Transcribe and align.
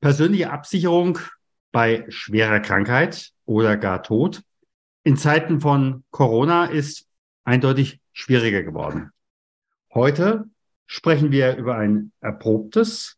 persönliche 0.00 0.50
Absicherung 0.50 1.18
bei 1.72 2.04
schwerer 2.08 2.60
Krankheit 2.60 3.30
oder 3.44 3.76
gar 3.76 4.02
Tod 4.02 4.42
in 5.02 5.16
Zeiten 5.16 5.60
von 5.60 6.04
Corona 6.10 6.66
ist 6.66 7.06
eindeutig 7.44 8.00
schwieriger 8.12 8.62
geworden. 8.62 9.10
Heute 9.94 10.44
sprechen 10.86 11.32
wir 11.32 11.56
über 11.56 11.76
ein 11.76 12.12
erprobtes, 12.20 13.16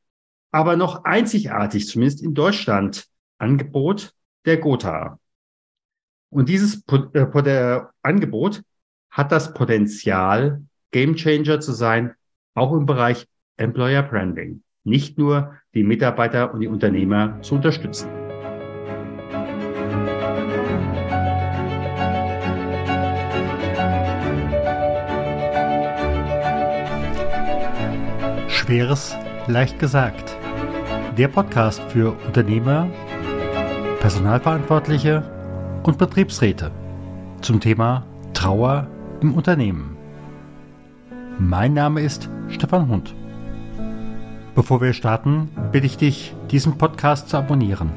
aber 0.53 0.76
noch 0.76 1.04
einzigartig, 1.04 1.88
zumindest 1.88 2.22
in 2.22 2.34
Deutschland, 2.34 3.08
Angebot 3.38 4.14
der 4.44 4.58
Gotha. 4.58 5.18
Und 6.30 6.48
dieses 6.48 6.84
äh, 6.86 7.80
Angebot 8.02 8.62
hat 9.10 9.32
das 9.32 9.52
Potenzial, 9.52 10.62
Gamechanger 10.92 11.60
zu 11.60 11.72
sein, 11.72 12.14
auch 12.54 12.72
im 12.72 12.86
Bereich 12.86 13.26
Employer 13.56 14.02
Branding. 14.02 14.62
Nicht 14.84 15.16
nur 15.16 15.54
die 15.74 15.84
Mitarbeiter 15.84 16.52
und 16.52 16.60
die 16.60 16.66
Unternehmer 16.66 17.40
zu 17.42 17.54
unterstützen. 17.54 18.09
Schweres 28.48 29.16
leicht 29.46 29.78
gesagt. 29.78 30.37
Der 31.16 31.28
Podcast 31.28 31.82
für 31.88 32.16
Unternehmer, 32.26 32.88
Personalverantwortliche 34.01 35.23
und 35.82 35.98
Betriebsräte 35.98 36.73
zum 37.40 37.60
Thema 37.60 38.06
Trauer 38.32 38.88
im 39.20 39.34
Unternehmen. 39.34 39.96
Mein 41.38 41.74
Name 41.74 42.01
ist 42.01 42.30
Stefan 42.48 42.88
Hund. 42.88 43.14
Bevor 44.55 44.83
wir 44.83 44.92
starten, 44.92 45.48
bitte 45.73 45.87
ich 45.87 45.97
dich, 45.97 46.34
diesen 46.51 46.77
Podcast 46.77 47.30
zu 47.30 47.38
abonnieren, 47.38 47.91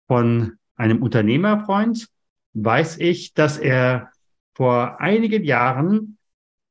Von 0.07 0.53
einem 0.77 1.01
Unternehmerfreund 1.01 2.07
weiß 2.53 2.99
ich, 2.99 3.33
dass 3.33 3.57
er 3.57 4.09
vor 4.53 5.01
einigen 5.01 5.43
Jahren 5.43 6.16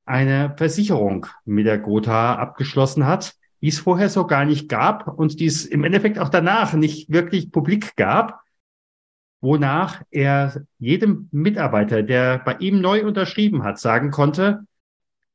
eine 0.07 0.55
Versicherung 0.57 1.27
mit 1.45 1.67
der 1.67 1.79
Gotha 1.79 2.37
abgeschlossen 2.37 3.07
hat, 3.07 3.35
die 3.61 3.69
es 3.69 3.81
vorher 3.81 4.09
so 4.09 4.27
gar 4.27 4.45
nicht 4.45 4.69
gab 4.69 5.09
und 5.09 5.41
die 5.41 5.47
es 5.47 5.67
im 5.67 5.85
Endeffekt 5.85 6.19
auch 6.19 6.29
danach 6.29 6.73
nicht 6.75 7.11
wirklich 7.11 7.51
publik 7.51 7.97
gab, 7.97 8.41
wonach 9.41 10.03
er 10.11 10.63
jedem 10.79 11.29
Mitarbeiter, 11.33 12.03
der 12.03 12.39
bei 12.39 12.57
ihm 12.59 12.81
neu 12.81 13.05
unterschrieben 13.05 13.65
hat, 13.65 13.79
sagen 13.79 14.11
konnte, 14.11 14.65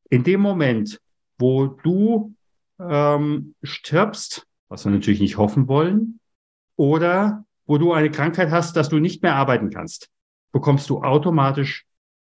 in 0.09 0.23
dem 0.23 0.41
Moment, 0.41 0.99
wo 1.37 1.67
du 1.67 2.35
ähm, 2.79 3.55
stirbst, 3.63 4.47
was 4.69 4.85
wir 4.85 4.91
natürlich 4.91 5.19
nicht 5.19 5.37
hoffen 5.37 5.67
wollen, 5.67 6.19
oder 6.77 7.45
wo 7.65 7.77
du 7.77 7.93
eine 7.93 8.09
Krankheit 8.09 8.51
hast, 8.51 8.75
dass 8.75 8.89
du 8.89 8.99
nicht 8.99 9.21
mehr 9.21 9.35
arbeiten 9.35 9.69
kannst, 9.69 10.09
bekommst 10.51 10.89
du 10.89 11.03
automatisch 11.03 11.85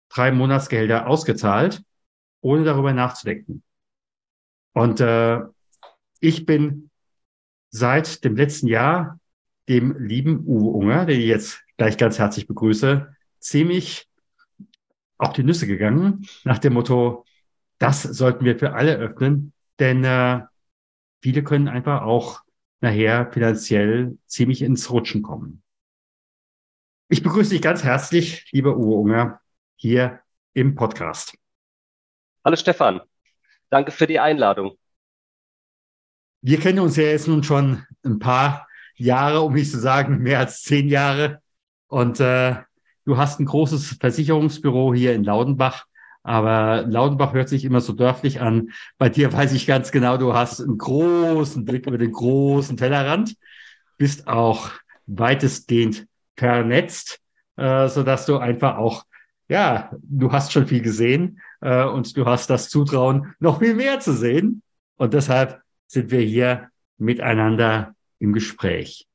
drei 0.09 0.31
Monatsgelder 0.31 1.07
ausgezahlt 1.07 1.83
ohne 2.43 2.65
darüber 2.65 2.93
nachzudenken. 2.93 3.63
Und 4.75 5.01
äh, 5.01 5.41
ich 6.21 6.45
bin 6.45 6.91
seit 7.71 8.25
dem 8.25 8.37
letzten 8.37 8.69
Jahr 8.69 9.19
dem 9.69 9.97
lieben 9.99 10.45
Uwe 10.47 10.77
Unger, 10.77 11.07
den 11.07 11.21
ich 11.21 11.27
jetzt 11.27 11.63
gleich 11.77 11.97
ganz 11.97 12.19
herzlich 12.19 12.47
begrüße, 12.47 13.15
ziemlich 13.39 14.09
auf 15.19 15.33
die 15.33 15.45
Nüsse 15.45 15.67
gegangen, 15.67 16.27
nach 16.45 16.59
dem 16.59 16.75
Motto, 16.75 17.25
das 17.79 18.03
sollten 18.03 18.45
wir 18.45 18.59
für 18.59 18.75
alle 18.75 18.97
öffnen, 18.97 19.53
denn 19.79 20.05
äh, 20.05 20.43
viele 21.23 21.43
können 21.43 21.69
einfach 21.69 22.03
auch 22.03 22.43
nachher 22.81 23.31
finanziell 23.33 24.19
ziemlich 24.27 24.63
ins 24.63 24.91
Rutschen 24.91 25.23
kommen. 25.23 25.63
Ich 27.09 27.23
begrüße 27.23 27.51
dich 27.51 27.63
ganz 27.63 27.85
herzlich, 27.85 28.49
lieber 28.53 28.77
Uwe 28.77 28.95
Unger, 28.95 29.41
hier 29.77 30.21
im 30.55 30.75
Podcast. 30.75 31.42
Hallo 32.45 32.57
Stefan, 32.57 33.01
danke 33.71 33.93
für 33.93 34.09
die 34.09 34.19
Einladung. 34.19 34.77
Wir 36.41 36.59
kennen 36.59 36.81
uns 36.81 36.97
ja 36.97 37.05
jetzt 37.05 37.29
nun 37.29 37.45
schon 37.45 37.85
ein 38.05 38.19
paar 38.19 38.67
Jahre, 38.97 39.43
um 39.43 39.53
nicht 39.53 39.71
zu 39.71 39.79
sagen 39.79 40.19
mehr 40.19 40.41
als 40.41 40.63
zehn 40.63 40.89
Jahre. 40.89 41.41
Und 41.87 42.19
äh, 42.19 42.57
du 43.05 43.17
hast 43.17 43.39
ein 43.39 43.47
großes 43.47 43.99
Versicherungsbüro 44.01 44.93
hier 44.93 45.15
in 45.15 45.23
Laudenbach. 45.23 45.87
Aber 46.25 46.83
Laudenbach 46.83 47.33
hört 47.33 47.49
sich 47.49 47.65
immer 47.65 47.81
so 47.81 47.93
dörflich 47.93 48.41
an. 48.41 48.71
Bei 48.99 49.09
dir 49.09 49.33
weiß 49.33 49.53
ich 49.53 49.69
ganz 49.69 49.93
genau, 49.93 50.17
du 50.17 50.35
hast 50.35 50.61
einen 50.61 50.79
großen 50.79 51.65
Blick 51.65 51.87
über 51.87 51.99
den 51.99 52.11
großen 52.11 52.77
Tellerrand, 52.77 53.37
bist 53.99 54.27
auch 54.27 54.73
weitestgehend 55.07 56.09
vernetzt, 56.37 57.21
äh, 57.55 57.87
so 57.87 58.03
dass 58.03 58.27
du 58.27 58.39
einfach 58.39 58.79
auch, 58.79 59.05
ja, 59.49 59.93
du 60.03 60.33
hast 60.33 60.51
schon 60.51 60.67
viel 60.67 60.83
gesehen 60.83 61.39
äh, 61.63 61.85
und 61.85 62.15
du 62.17 62.27
hast 62.27 62.51
das 62.51 62.69
Zutrauen, 62.69 63.35
noch 63.39 63.61
viel 63.61 63.75
mehr 63.75 64.01
zu 64.01 64.13
sehen. 64.13 64.63
Und 64.97 65.15
deshalb 65.15 65.63
sind 65.87 66.11
wir 66.11 66.21
hier 66.21 66.71
miteinander 66.99 67.95
im 68.19 68.33
Gespräch. 68.33 69.09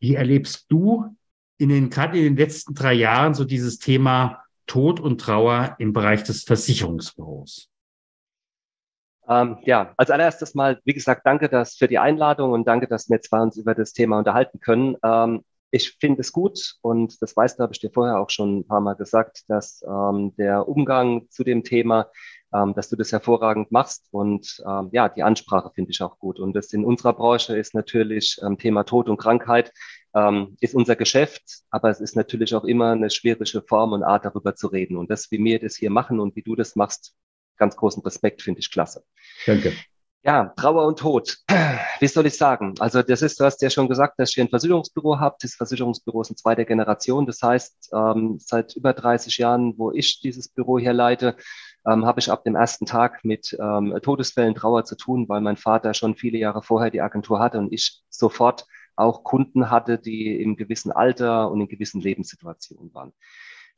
Wie 0.00 0.14
erlebst 0.14 0.66
du 0.68 1.16
in 1.58 1.70
den, 1.70 1.90
gerade 1.90 2.18
in 2.18 2.24
den 2.24 2.36
letzten 2.36 2.74
drei 2.74 2.92
Jahren 2.92 3.34
so 3.34 3.44
dieses 3.44 3.78
Thema 3.78 4.44
Tod 4.66 5.00
und 5.00 5.20
Trauer 5.20 5.76
im 5.78 5.92
Bereich 5.92 6.22
des 6.22 6.44
Versicherungsbüros? 6.44 7.70
Ähm, 9.26 9.58
ja, 9.64 9.94
als 9.96 10.10
allererstes 10.10 10.54
mal, 10.54 10.80
wie 10.84 10.92
gesagt, 10.92 11.22
danke 11.24 11.48
dass 11.48 11.76
für 11.76 11.88
die 11.88 11.98
Einladung 11.98 12.52
und 12.52 12.66
danke, 12.66 12.86
dass 12.86 13.08
wir 13.08 13.22
zwei 13.22 13.40
uns 13.40 13.56
über 13.56 13.74
das 13.74 13.94
Thema 13.94 14.18
unterhalten 14.18 14.60
können. 14.60 14.96
Ähm, 15.02 15.44
ich 15.74 15.96
finde 15.98 16.20
es 16.20 16.32
gut 16.32 16.76
und 16.82 17.20
das 17.20 17.36
weißt 17.36 17.58
du, 17.58 17.64
habe 17.64 17.72
ich 17.72 17.80
dir 17.80 17.90
vorher 17.90 18.20
auch 18.20 18.30
schon 18.30 18.58
ein 18.58 18.66
paar 18.66 18.80
Mal 18.80 18.94
gesagt, 18.94 19.42
dass 19.48 19.82
ähm, 19.82 20.32
der 20.36 20.68
Umgang 20.68 21.28
zu 21.30 21.42
dem 21.42 21.64
Thema, 21.64 22.12
ähm, 22.54 22.74
dass 22.74 22.88
du 22.88 22.94
das 22.94 23.10
hervorragend 23.10 23.72
machst 23.72 24.06
und 24.12 24.62
ähm, 24.68 24.90
ja, 24.92 25.08
die 25.08 25.24
Ansprache 25.24 25.72
finde 25.74 25.90
ich 25.90 26.00
auch 26.00 26.20
gut. 26.20 26.38
Und 26.38 26.52
das 26.54 26.72
in 26.72 26.84
unserer 26.84 27.12
Branche 27.12 27.56
ist 27.56 27.74
natürlich 27.74 28.38
ähm, 28.40 28.56
Thema 28.56 28.84
Tod 28.84 29.08
und 29.08 29.16
Krankheit 29.16 29.72
ähm, 30.14 30.56
ist 30.60 30.76
unser 30.76 30.94
Geschäft, 30.94 31.42
aber 31.70 31.90
es 31.90 32.00
ist 32.00 32.14
natürlich 32.14 32.54
auch 32.54 32.64
immer 32.64 32.92
eine 32.92 33.10
schwierige 33.10 33.60
Form 33.62 33.94
und 33.94 34.04
Art, 34.04 34.24
darüber 34.24 34.54
zu 34.54 34.68
reden. 34.68 34.96
Und 34.96 35.10
das, 35.10 35.32
wie 35.32 35.42
wir 35.42 35.58
das 35.58 35.74
hier 35.74 35.90
machen 35.90 36.20
und 36.20 36.36
wie 36.36 36.42
du 36.42 36.54
das 36.54 36.76
machst, 36.76 37.16
ganz 37.56 37.74
großen 37.74 38.02
Respekt, 38.04 38.42
finde 38.42 38.60
ich 38.60 38.70
klasse. 38.70 39.02
Danke. 39.44 39.72
Ja, 40.26 40.54
Trauer 40.56 40.86
und 40.86 40.98
Tod. 40.98 41.36
Wie 42.00 42.06
soll 42.08 42.24
ich 42.24 42.38
sagen? 42.38 42.74
Also 42.78 43.02
das 43.02 43.20
ist, 43.20 43.38
du 43.38 43.44
hast 43.44 43.60
ja 43.60 43.68
schon 43.68 43.88
gesagt, 43.88 44.18
dass 44.18 44.30
ich 44.30 44.40
ein 44.40 44.48
Versicherungsbüro 44.48 45.20
habe. 45.20 45.36
Das 45.42 45.54
Versicherungsbüro 45.54 46.22
ist 46.22 46.30
in 46.30 46.36
zweiter 46.38 46.64
Generation. 46.64 47.26
Das 47.26 47.42
heißt, 47.42 47.90
ähm, 47.92 48.38
seit 48.40 48.74
über 48.74 48.94
30 48.94 49.36
Jahren, 49.36 49.74
wo 49.76 49.92
ich 49.92 50.20
dieses 50.20 50.48
Büro 50.48 50.78
hier 50.78 50.94
leite, 50.94 51.36
ähm, 51.86 52.06
habe 52.06 52.20
ich 52.20 52.30
ab 52.30 52.42
dem 52.42 52.54
ersten 52.56 52.86
Tag 52.86 53.22
mit 53.22 53.54
ähm, 53.60 53.98
Todesfällen, 54.00 54.54
Trauer 54.54 54.84
zu 54.84 54.96
tun, 54.96 55.28
weil 55.28 55.42
mein 55.42 55.58
Vater 55.58 55.92
schon 55.92 56.16
viele 56.16 56.38
Jahre 56.38 56.62
vorher 56.62 56.90
die 56.90 57.02
Agentur 57.02 57.38
hatte 57.38 57.58
und 57.58 57.70
ich 57.70 58.02
sofort 58.08 58.64
auch 58.96 59.24
Kunden 59.24 59.70
hatte, 59.70 59.98
die 59.98 60.40
im 60.40 60.56
gewissen 60.56 60.90
Alter 60.90 61.50
und 61.50 61.60
in 61.60 61.68
gewissen 61.68 62.00
Lebenssituationen 62.00 62.94
waren. 62.94 63.12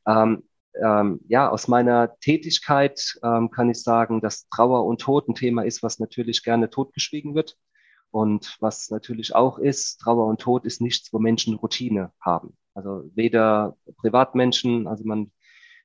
Ähm, 0.07 0.43
ähm, 0.83 1.19
ja, 1.27 1.49
aus 1.49 1.67
meiner 1.67 2.17
Tätigkeit 2.19 3.17
ähm, 3.23 3.51
kann 3.51 3.69
ich 3.69 3.81
sagen, 3.81 4.21
dass 4.21 4.47
Trauer 4.49 4.85
und 4.85 5.01
Tod 5.01 5.27
ein 5.27 5.35
Thema 5.35 5.63
ist, 5.63 5.83
was 5.83 5.99
natürlich 5.99 6.43
gerne 6.43 6.69
totgeschwiegen 6.69 7.35
wird. 7.35 7.57
Und 8.11 8.57
was 8.61 8.89
natürlich 8.89 9.35
auch 9.35 9.59
ist, 9.59 9.99
Trauer 9.99 10.27
und 10.27 10.39
Tod 10.41 10.65
ist 10.65 10.81
nichts, 10.81 11.11
wo 11.11 11.19
Menschen 11.19 11.55
Routine 11.55 12.11
haben. 12.21 12.57
Also 12.73 13.09
weder 13.15 13.75
Privatmenschen, 13.97 14.87
also 14.87 15.03
man 15.03 15.31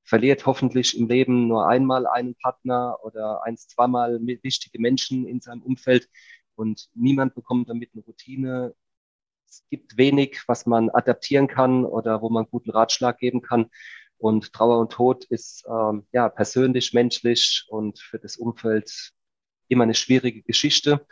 verliert 0.04 0.46
hoffentlich 0.46 0.98
im 0.98 1.08
Leben 1.08 1.48
nur 1.48 1.66
einmal 1.68 2.06
einen 2.06 2.34
Partner 2.34 2.98
oder 3.02 3.42
eins, 3.44 3.68
zweimal 3.68 4.20
wichtige 4.20 4.80
Menschen 4.80 5.26
in 5.26 5.40
seinem 5.40 5.62
Umfeld 5.62 6.08
und 6.54 6.88
niemand 6.94 7.34
bekommt 7.34 7.68
damit 7.68 7.90
eine 7.94 8.02
Routine. 8.04 8.74
Es 9.48 9.64
gibt 9.70 9.96
wenig, 9.96 10.42
was 10.46 10.66
man 10.66 10.90
adaptieren 10.90 11.46
kann 11.46 11.84
oder 11.84 12.22
wo 12.22 12.30
man 12.30 12.46
guten 12.46 12.70
Ratschlag 12.70 13.18
geben 13.18 13.42
kann. 13.42 13.70
Und 14.22 14.52
Trauer 14.52 14.78
und 14.78 14.92
Tod 14.92 15.24
ist 15.24 15.64
ähm, 15.68 16.06
ja 16.12 16.28
persönlich, 16.28 16.92
menschlich 16.92 17.64
und 17.66 17.98
für 17.98 18.20
das 18.20 18.36
Umfeld 18.36 19.10
immer 19.66 19.82
eine 19.82 19.94
schwierige 19.94 20.42
Geschichte. 20.42 21.04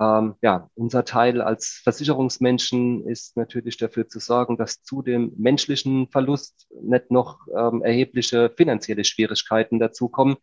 Ähm, 0.00 0.34
ja, 0.42 0.68
unser 0.74 1.04
Teil 1.04 1.42
als 1.42 1.80
Versicherungsmenschen 1.84 3.06
ist 3.06 3.36
natürlich 3.36 3.76
dafür 3.76 4.08
zu 4.08 4.18
sorgen, 4.18 4.56
dass 4.56 4.82
zu 4.82 5.00
dem 5.00 5.32
menschlichen 5.36 6.08
Verlust 6.08 6.66
nicht 6.82 7.12
noch 7.12 7.38
ähm, 7.56 7.84
erhebliche 7.84 8.52
finanzielle 8.56 9.04
Schwierigkeiten 9.04 9.78
dazukommen. 9.78 10.36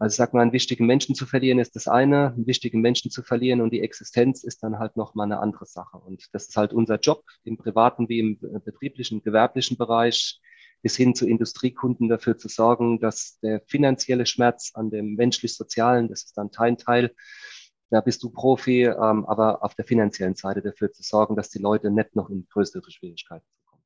Also 0.00 0.16
sag 0.16 0.34
mal, 0.34 0.40
einen 0.40 0.52
wichtigen 0.52 0.86
Menschen 0.86 1.14
zu 1.14 1.26
verlieren 1.26 1.60
ist 1.60 1.76
das 1.76 1.86
eine, 1.86 2.32
einen 2.34 2.48
wichtigen 2.48 2.80
Menschen 2.80 3.12
zu 3.12 3.22
verlieren 3.22 3.60
und 3.60 3.70
die 3.72 3.82
Existenz 3.82 4.42
ist 4.42 4.64
dann 4.64 4.80
halt 4.80 4.96
noch 4.96 5.14
mal 5.14 5.24
eine 5.24 5.38
andere 5.38 5.66
Sache. 5.66 5.96
Und 5.96 6.26
das 6.32 6.48
ist 6.48 6.56
halt 6.56 6.72
unser 6.72 6.98
Job 6.98 7.22
im 7.44 7.56
privaten 7.56 8.08
wie 8.08 8.18
im 8.18 8.40
betrieblichen, 8.64 9.22
gewerblichen 9.22 9.76
Bereich 9.76 10.40
bis 10.82 10.96
hin 10.96 11.14
zu 11.14 11.26
Industriekunden 11.26 12.08
dafür 12.08 12.36
zu 12.36 12.48
sorgen, 12.48 13.00
dass 13.00 13.38
der 13.40 13.62
finanzielle 13.66 14.26
Schmerz 14.26 14.72
an 14.74 14.90
dem 14.90 15.14
menschlich-sozialen, 15.14 16.08
das 16.08 16.24
ist 16.24 16.36
dann 16.36 16.50
dein 16.50 16.78
Teil, 16.78 17.14
da 17.90 18.00
bist 18.00 18.22
du 18.22 18.30
Profi, 18.30 18.84
ähm, 18.84 19.26
aber 19.26 19.64
auf 19.64 19.74
der 19.74 19.84
finanziellen 19.84 20.36
Seite 20.36 20.62
dafür 20.62 20.92
zu 20.92 21.02
sorgen, 21.02 21.34
dass 21.34 21.50
die 21.50 21.58
Leute 21.58 21.90
nicht 21.90 22.14
noch 22.14 22.30
in 22.30 22.46
größere 22.48 22.88
Schwierigkeiten 22.90 23.44
kommen. 23.66 23.82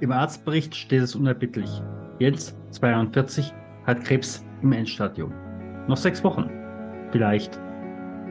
Im 0.00 0.12
Arztbericht 0.12 0.76
steht 0.76 1.02
es 1.02 1.16
unerbittlich. 1.16 1.82
Jens, 2.18 2.54
42, 2.70 3.52
hat 3.84 4.04
Krebs 4.04 4.44
im 4.62 4.72
Endstadium. 4.72 5.32
Noch 5.88 5.96
sechs 5.96 6.22
Wochen. 6.22 6.57
Vielleicht. 7.10 7.58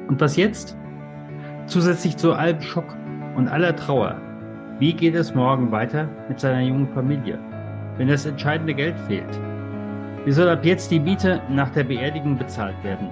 Und 0.08 0.22
was 0.22 0.36
jetzt? 0.36 0.78
Zusätzlich 1.66 2.18
zu 2.18 2.34
allem 2.34 2.62
Schock 2.62 2.96
und 3.36 3.48
aller 3.48 3.76
Trauer 3.76 4.22
wie 4.80 4.94
geht 4.94 5.16
es 5.16 5.34
morgen 5.34 5.72
weiter 5.72 6.08
mit 6.30 6.40
seiner 6.40 6.62
jungen 6.62 6.88
Familie, 6.94 7.40
wenn 7.98 8.10
das 8.10 8.28
entscheidende 8.28 8.76
Geld 8.76 8.96
fehlt? 9.08 9.40
Wie 10.24 10.32
soll 10.32 10.48
ab 10.48 10.64
jetzt 10.64 10.92
die 10.92 11.00
Miete 11.00 11.42
nach 11.50 11.72
der 11.72 11.84
Beerdigung 11.84 12.38
bezahlt 12.38 12.76
werden, 12.84 13.10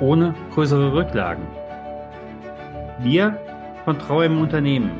ohne 0.00 0.34
größere 0.54 0.94
Rücklagen? 0.94 1.44
Wir 3.00 3.38
von 3.84 3.98
Trauer 3.98 4.24
im 4.24 4.40
Unternehmen 4.40 4.90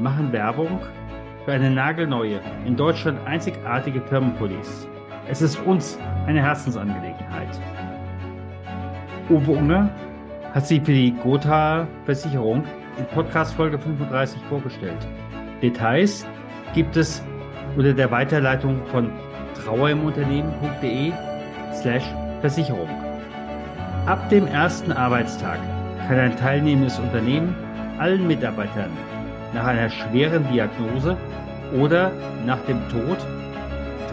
machen 0.00 0.30
Werbung 0.32 0.80
für 1.46 1.52
eine 1.52 1.70
nagelneue, 1.70 2.40
in 2.66 2.76
Deutschland 2.76 3.18
einzigartige 3.26 4.02
Firmenpolice. 4.02 4.86
Es 5.30 5.40
ist 5.40 5.58
uns 5.64 5.98
eine 6.26 6.42
Herzensangelegenheit. 6.42 7.58
Uwe 9.30 9.52
Unger 9.52 9.90
hat 10.54 10.66
sie 10.66 10.80
für 10.80 10.92
die 10.92 11.12
Gotha 11.12 11.86
Versicherung 12.06 12.64
in 12.96 13.04
Podcast 13.14 13.54
Folge 13.54 13.78
35 13.78 14.40
vorgestellt. 14.48 15.06
Details 15.60 16.26
gibt 16.74 16.96
es 16.96 17.22
unter 17.76 17.92
der 17.92 18.10
Weiterleitung 18.10 18.80
von 18.86 19.10
trauerimunternehmen.de 19.62 21.12
slash 21.74 22.04
Versicherung. 22.40 22.88
Ab 24.06 24.30
dem 24.30 24.46
ersten 24.46 24.92
Arbeitstag 24.92 25.58
kann 26.06 26.18
ein 26.18 26.36
teilnehmendes 26.36 26.98
Unternehmen 26.98 27.54
allen 27.98 28.26
Mitarbeitern 28.26 28.90
nach 29.52 29.66
einer 29.66 29.90
schweren 29.90 30.50
Diagnose 30.50 31.18
oder 31.78 32.12
nach 32.46 32.60
dem 32.60 32.80
Tod 32.88 33.18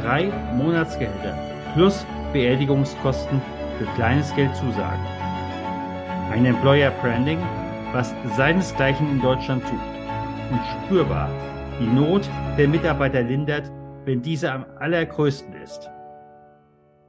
drei 0.02 0.30
Monatsgehälter 0.58 1.38
plus 1.74 2.06
Beerdigungskosten 2.34 3.42
für 3.78 3.86
kleines 3.96 4.34
Geld 4.36 4.56
zusagen. 4.56 5.06
Ein 6.32 6.46
Employer 6.46 6.92
Branding, 7.02 7.40
was 7.94 8.14
seinesgleichen 8.36 9.10
in 9.10 9.22
Deutschland 9.22 9.64
sucht 9.64 10.52
und 10.52 10.60
spürbar 10.86 11.30
die 11.80 11.88
Not 11.88 12.30
der 12.58 12.68
Mitarbeiter 12.68 13.22
lindert, 13.22 13.70
wenn 14.06 14.22
diese 14.22 14.52
am 14.52 14.66
allergrößten 14.80 15.54
ist. 15.56 15.90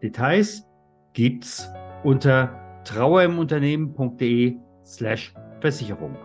Details 0.02 0.66
gibt's 1.12 1.70
unter 2.02 2.50
trauerimunternehmen.de 2.84 4.56
slash 4.84 5.34
Versicherung. 5.60 6.16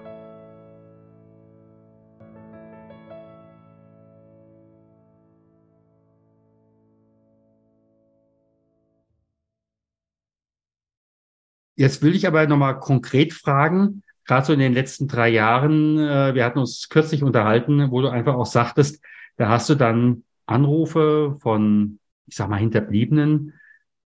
Jetzt 11.82 12.04
will 12.04 12.14
ich 12.14 12.28
aber 12.28 12.46
nochmal 12.46 12.80
konkret 12.80 13.34
fragen, 13.34 14.04
gerade 14.28 14.46
so 14.46 14.54
in 14.54 14.60
den 14.60 14.72
letzten 14.72 15.08
drei 15.08 15.30
Jahren, 15.30 15.98
äh, 15.98 16.36
wir 16.36 16.46
hatten 16.46 16.60
uns 16.60 16.90
kürzlich 16.90 17.24
unterhalten, 17.24 17.90
wo 17.90 18.02
du 18.02 18.10
einfach 18.10 18.36
auch 18.36 18.46
sagtest, 18.46 19.04
da 19.38 19.50
hast 19.50 19.68
du 19.68 19.74
dann 19.74 20.24
Anrufe 20.46 21.38
von, 21.40 21.98
ich 22.28 22.36
sag 22.36 22.50
mal, 22.50 22.60
Hinterbliebenen 22.60 23.54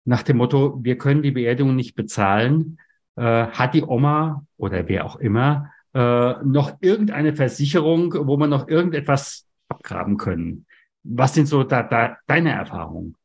nach 0.06 0.22
dem 0.22 0.38
Motto, 0.38 0.82
wir 0.82 0.96
können 0.96 1.22
die 1.22 1.32
Beerdigung 1.32 1.76
nicht 1.76 1.96
bezahlen. 1.96 2.78
Äh, 3.14 3.48
hat 3.48 3.74
die 3.74 3.82
Oma 3.82 4.46
oder 4.56 4.88
wer 4.88 5.04
auch 5.04 5.16
immer 5.16 5.70
äh, 5.92 6.32
noch 6.44 6.78
irgendeine 6.80 7.36
Versicherung, 7.36 8.14
wo 8.26 8.38
man 8.38 8.48
noch 8.48 8.68
irgendetwas 8.68 9.46
abgraben 9.68 10.16
können? 10.16 10.64
Was 11.02 11.34
sind 11.34 11.44
so 11.44 11.62
da, 11.62 11.82
da 11.82 12.16
deine 12.26 12.52
Erfahrungen? 12.52 13.16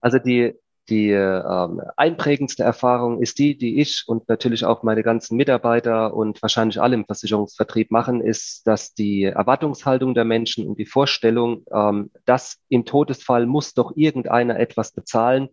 Also 0.00 0.18
die 0.18 0.54
die 0.88 1.10
ähm, 1.10 1.80
einprägendste 1.96 2.62
Erfahrung 2.62 3.22
ist 3.22 3.38
die, 3.38 3.56
die 3.56 3.80
ich 3.80 4.04
und 4.06 4.28
natürlich 4.28 4.66
auch 4.66 4.82
meine 4.82 5.02
ganzen 5.02 5.36
Mitarbeiter 5.36 6.14
und 6.14 6.42
wahrscheinlich 6.42 6.80
alle 6.80 6.94
im 6.94 7.06
Versicherungsvertrieb 7.06 7.90
machen, 7.90 8.20
ist, 8.20 8.66
dass 8.66 8.92
die 8.92 9.24
Erwartungshaltung 9.24 10.14
der 10.14 10.24
Menschen 10.24 10.68
und 10.68 10.78
die 10.78 10.84
Vorstellung, 10.84 11.64
ähm, 11.72 12.10
dass 12.26 12.58
im 12.68 12.84
Todesfall 12.84 13.46
muss 13.46 13.72
doch 13.72 13.92
irgendeiner 13.96 14.58
etwas 14.60 14.92
bezahlen, 14.92 15.48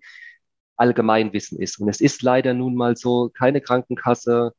Allgemeinwissen 0.75 1.59
ist. 1.59 1.79
Und 1.79 1.87
es 1.87 2.01
ist 2.01 2.23
leider 2.23 2.53
nun 2.53 2.75
mal 2.75 2.97
so, 2.97 3.29
keine 3.29 3.61
Krankenkasse, 3.61 4.53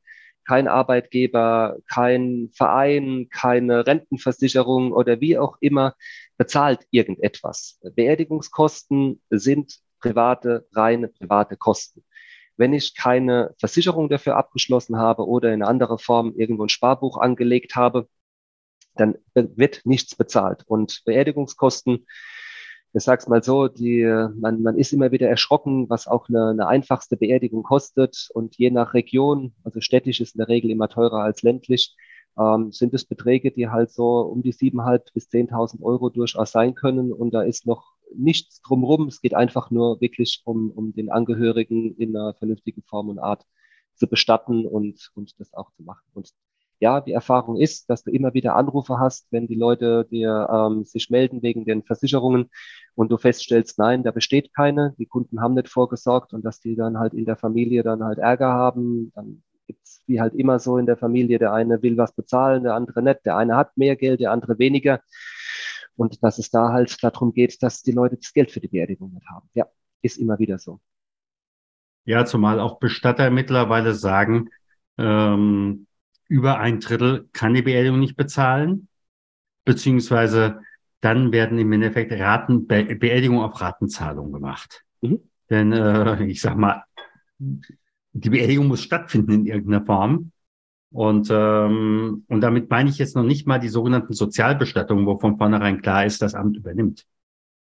kein 0.46 0.68
Arbeitgeber, 0.68 1.76
kein 1.88 2.50
Verein, 2.54 3.28
keine 3.30 3.87
Rentenversicherung 3.87 4.92
oder 4.92 5.20
wie 5.20 5.38
auch 5.38 5.56
immer 5.61 5.94
bezahlt 6.38 6.87
irgendetwas. 6.90 7.78
Beerdigungskosten 7.94 9.20
sind 9.30 9.78
private, 10.02 10.66
reine 10.73 11.09
private 11.09 11.56
Kosten. 11.56 12.04
Wenn 12.59 12.75
ich 12.75 12.94
keine 12.94 13.54
Versicherung 13.59 14.11
dafür 14.11 14.37
abgeschlossen 14.37 14.99
habe 14.99 15.26
oder 15.26 15.54
in 15.54 15.62
anderer 15.62 15.99
Form 15.99 16.35
irgendwo 16.37 16.64
ein 16.64 16.68
Sparbuch 16.68 17.16
angelegt 17.16 17.76
habe, 17.76 18.09
dann 18.94 19.16
wird 19.35 19.87
nichts 19.87 20.14
bezahlt. 20.14 20.64
Und 20.66 21.02
Beerdigungskosten, 21.06 22.06
ich 22.92 23.02
sag's 23.02 23.26
mal 23.26 23.42
so, 23.42 23.68
die, 23.68 24.04
man, 24.04 24.61
man 24.61 24.76
ist 24.76 24.92
immer 24.92 25.12
wieder 25.12 25.28
erschrocken, 25.28 25.88
was 25.88 26.06
auch 26.06 26.28
eine, 26.28 26.50
eine 26.50 26.66
einfachste 26.66 27.16
Beerdigung 27.16 27.62
kostet. 27.62 28.28
Und 28.35 28.56
je 28.59 28.71
nach 28.71 28.92
Region, 28.92 29.54
also 29.64 29.80
städtisch 29.80 30.21
ist 30.21 30.35
in 30.35 30.40
der 30.40 30.49
Regel 30.49 30.71
immer 30.71 30.88
teurer 30.88 31.23
als 31.23 31.40
ländlich, 31.40 31.97
ähm, 32.38 32.71
sind 32.71 32.92
es 32.92 33.06
Beträge, 33.06 33.50
die 33.50 33.68
halt 33.68 33.90
so 33.90 34.21
um 34.21 34.42
die 34.42 34.52
7.500 34.52 35.12
bis 35.14 35.28
10.000 35.28 35.82
Euro 35.82 36.11
durchaus 36.11 36.52
sein 36.52 36.75
können. 36.75 37.12
Und 37.12 37.32
da 37.32 37.42
ist 37.42 37.66
noch 37.66 37.94
nichts 38.16 38.62
drumherum. 38.62 39.09
Es 39.09 39.21
geht 39.21 39.35
einfach 39.35 39.71
nur 39.71 40.00
wirklich 40.00 40.42
um, 40.45 40.71
um 40.71 40.92
den 40.95 41.11
Angehörigen 41.11 41.97
in 41.97 42.16
einer 42.16 42.35
vernünftigen 42.35 42.83
Form 42.83 43.09
und 43.09 43.19
Art 43.19 43.45
zu 43.95 44.07
bestatten 44.09 44.66
und, 44.66 45.11
und 45.14 45.38
das 45.38 45.54
auch 45.54 45.71
zu 45.73 45.83
machen. 45.83 46.04
Und 46.14 46.31
ja, 46.83 47.00
die 47.00 47.12
Erfahrung 47.12 47.57
ist, 47.57 47.88
dass 47.88 48.02
du 48.02 48.11
immer 48.11 48.35
wieder 48.35 48.57
Anrufe 48.57 48.99
hast, 48.99 49.28
wenn 49.31 49.47
die 49.47 49.54
Leute 49.54 50.04
dir 50.11 50.49
ähm, 50.52 50.85
sich 50.85 51.11
melden 51.11 51.40
wegen 51.40 51.64
den 51.64 51.85
Versicherungen 51.85 52.50
und 52.97 53.12
du 53.12 53.19
feststellst, 53.19 53.78
nein, 53.78 54.02
da 54.02 54.11
besteht 54.11 54.52
keine, 54.52 54.92
die 54.99 55.07
Kunden 55.07 55.40
haben 55.40 55.54
nicht 55.54 55.69
vorgesorgt 55.69 56.35
und 56.35 56.45
dass 56.45 56.59
die 56.59 56.75
dann 56.75 56.99
halt 56.99 57.14
in 57.14 57.25
der 57.25 57.37
Familie 57.37 57.85
dann 57.85 58.02
halt 58.02 58.19
Ärger 58.19 58.52
haben, 58.52 59.12
dann 59.14 59.45
gibt's 59.69 60.02
wie 60.07 60.21
halt 60.21 60.35
immer 60.35 60.59
so 60.59 60.76
in 60.76 60.87
der 60.87 60.97
Familie, 60.97 61.38
der 61.38 61.52
eine 61.52 61.83
will 61.83 61.97
was 61.97 62.12
bezahlen, 62.12 62.64
der 62.64 62.75
andere 62.75 63.00
nicht, 63.00 63.25
der 63.25 63.37
eine 63.37 63.57
hat 63.57 63.76
mehr 63.76 63.95
Geld, 63.95 64.19
der 64.19 64.33
andere 64.33 64.59
weniger. 64.59 65.00
Und 65.96 66.22
dass 66.22 66.38
es 66.38 66.50
da 66.50 66.72
halt 66.72 67.02
darum 67.02 67.32
geht, 67.32 67.62
dass 67.62 67.82
die 67.82 67.92
Leute 67.92 68.16
das 68.16 68.32
Geld 68.32 68.50
für 68.50 68.61
die 68.61 68.68
Beerdigung 68.68 69.12
nicht 69.12 69.28
haben. 69.28 69.49
Ja, 69.54 69.66
ist 70.00 70.18
immer 70.18 70.38
wieder 70.38 70.58
so. 70.58 70.80
Ja, 72.04 72.25
zumal 72.25 72.58
auch 72.58 72.78
Bestatter 72.78 73.30
mittlerweile 73.30 73.94
sagen, 73.94 74.49
ähm, 74.99 75.87
über 76.28 76.58
ein 76.58 76.80
Drittel 76.80 77.28
kann 77.32 77.54
die 77.54 77.62
Beerdigung 77.62 78.00
nicht 78.00 78.16
bezahlen, 78.16 78.88
beziehungsweise 79.64 80.61
dann 81.00 81.32
werden 81.32 81.58
im 81.58 81.72
Endeffekt 81.72 82.12
Raten, 82.12 82.66
Be 82.66 82.84
Beerdigung 82.96 83.40
auf 83.40 83.61
Ratenzahlung 83.61 84.32
gemacht. 84.32 84.82
Mhm. 85.00 85.20
Denn 85.50 85.72
äh, 85.72 86.25
ich 86.25 86.40
sag 86.40 86.56
mal, 86.56 86.84
die 87.38 88.30
Beerdigung 88.30 88.68
muss 88.68 88.82
stattfinden 88.82 89.32
in 89.32 89.46
irgendeiner 89.46 89.84
Form. 89.84 90.31
Und, 90.92 91.28
ähm, 91.30 92.25
und 92.28 92.40
damit 92.42 92.68
meine 92.70 92.90
ich 92.90 92.99
jetzt 92.99 93.16
noch 93.16 93.25
nicht 93.25 93.46
mal 93.46 93.58
die 93.58 93.68
sogenannten 93.68 94.12
Sozialbestattungen, 94.12 95.06
wo 95.06 95.18
von 95.18 95.38
vornherein 95.38 95.80
klar 95.80 96.04
ist, 96.04 96.20
das 96.20 96.34
Amt 96.34 96.56
übernimmt. 96.56 97.06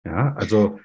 Ja, 0.06 0.34
also 0.36 0.80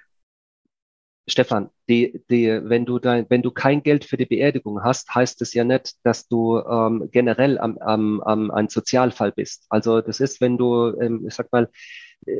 Stefan, 1.29 1.71
die, 1.89 2.21
die, 2.31 2.49
wenn 2.65 2.85
du 2.85 2.99
dein, 2.99 3.27
wenn 3.29 3.43
du 3.43 3.53
kein 3.53 3.83
Geld 3.83 4.05
für 4.05 4.17
die 4.17 4.27
Beerdigung 4.27 4.83
hast, 4.83 5.15
heißt 5.15 5.41
es 5.43 5.55
ja 5.55 5.63
nicht, 5.63 5.95
dass 6.05 6.27
du 6.27 6.59
ähm, 6.59 7.09
generell 7.13 7.59
am, 7.59 7.79
am, 7.79 8.21
am 8.23 8.51
ein 8.51 8.69
Sozialfall 8.69 9.31
bist. 9.31 9.67
Also 9.69 10.01
das 10.01 10.19
ist, 10.19 10.41
wenn 10.41 10.59
du, 10.59 10.99
ähm, 11.01 11.25
ich 11.29 11.35
sag 11.35 11.53
mal, 11.53 11.71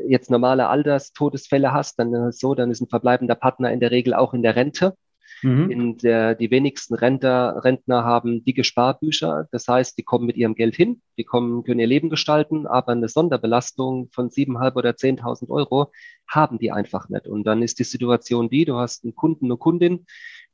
jetzt 0.07 0.29
normale 0.29 0.67
Alterstodesfälle 0.67 1.71
hast, 1.71 1.97
dann 1.99 2.13
ist 2.13 2.39
so, 2.39 2.55
dann 2.55 2.71
ist 2.71 2.81
ein 2.81 2.89
verbleibender 2.89 3.35
Partner 3.35 3.71
in 3.71 3.79
der 3.79 3.91
Regel 3.91 4.13
auch 4.13 4.33
in 4.33 4.43
der 4.43 4.55
Rente. 4.55 4.95
Mhm. 5.43 5.69
In 5.69 5.97
der, 5.97 6.35
die 6.35 6.49
wenigsten 6.51 6.95
Rentner, 6.95 7.63
Rentner 7.63 8.03
haben 8.03 8.43
dicke 8.43 8.63
Sparbücher. 8.63 9.47
Das 9.51 9.67
heißt, 9.67 9.97
die 9.97 10.03
kommen 10.03 10.25
mit 10.25 10.37
ihrem 10.37 10.55
Geld 10.55 10.75
hin, 10.75 11.01
die 11.17 11.23
kommen, 11.23 11.63
können 11.63 11.79
ihr 11.79 11.87
Leben 11.87 12.09
gestalten, 12.09 12.65
aber 12.65 12.93
eine 12.93 13.09
Sonderbelastung 13.09 14.09
von 14.11 14.29
siebeneinhalb 14.29 14.75
oder 14.75 14.95
zehntausend 14.95 15.51
Euro 15.51 15.91
haben 16.27 16.59
die 16.59 16.71
einfach 16.71 17.09
nicht. 17.09 17.27
Und 17.27 17.43
dann 17.43 17.61
ist 17.61 17.79
die 17.79 17.83
Situation 17.83 18.49
die, 18.49 18.65
du 18.65 18.77
hast 18.77 19.03
einen 19.03 19.15
Kunden, 19.15 19.45
eine 19.45 19.57
Kundin, 19.57 20.05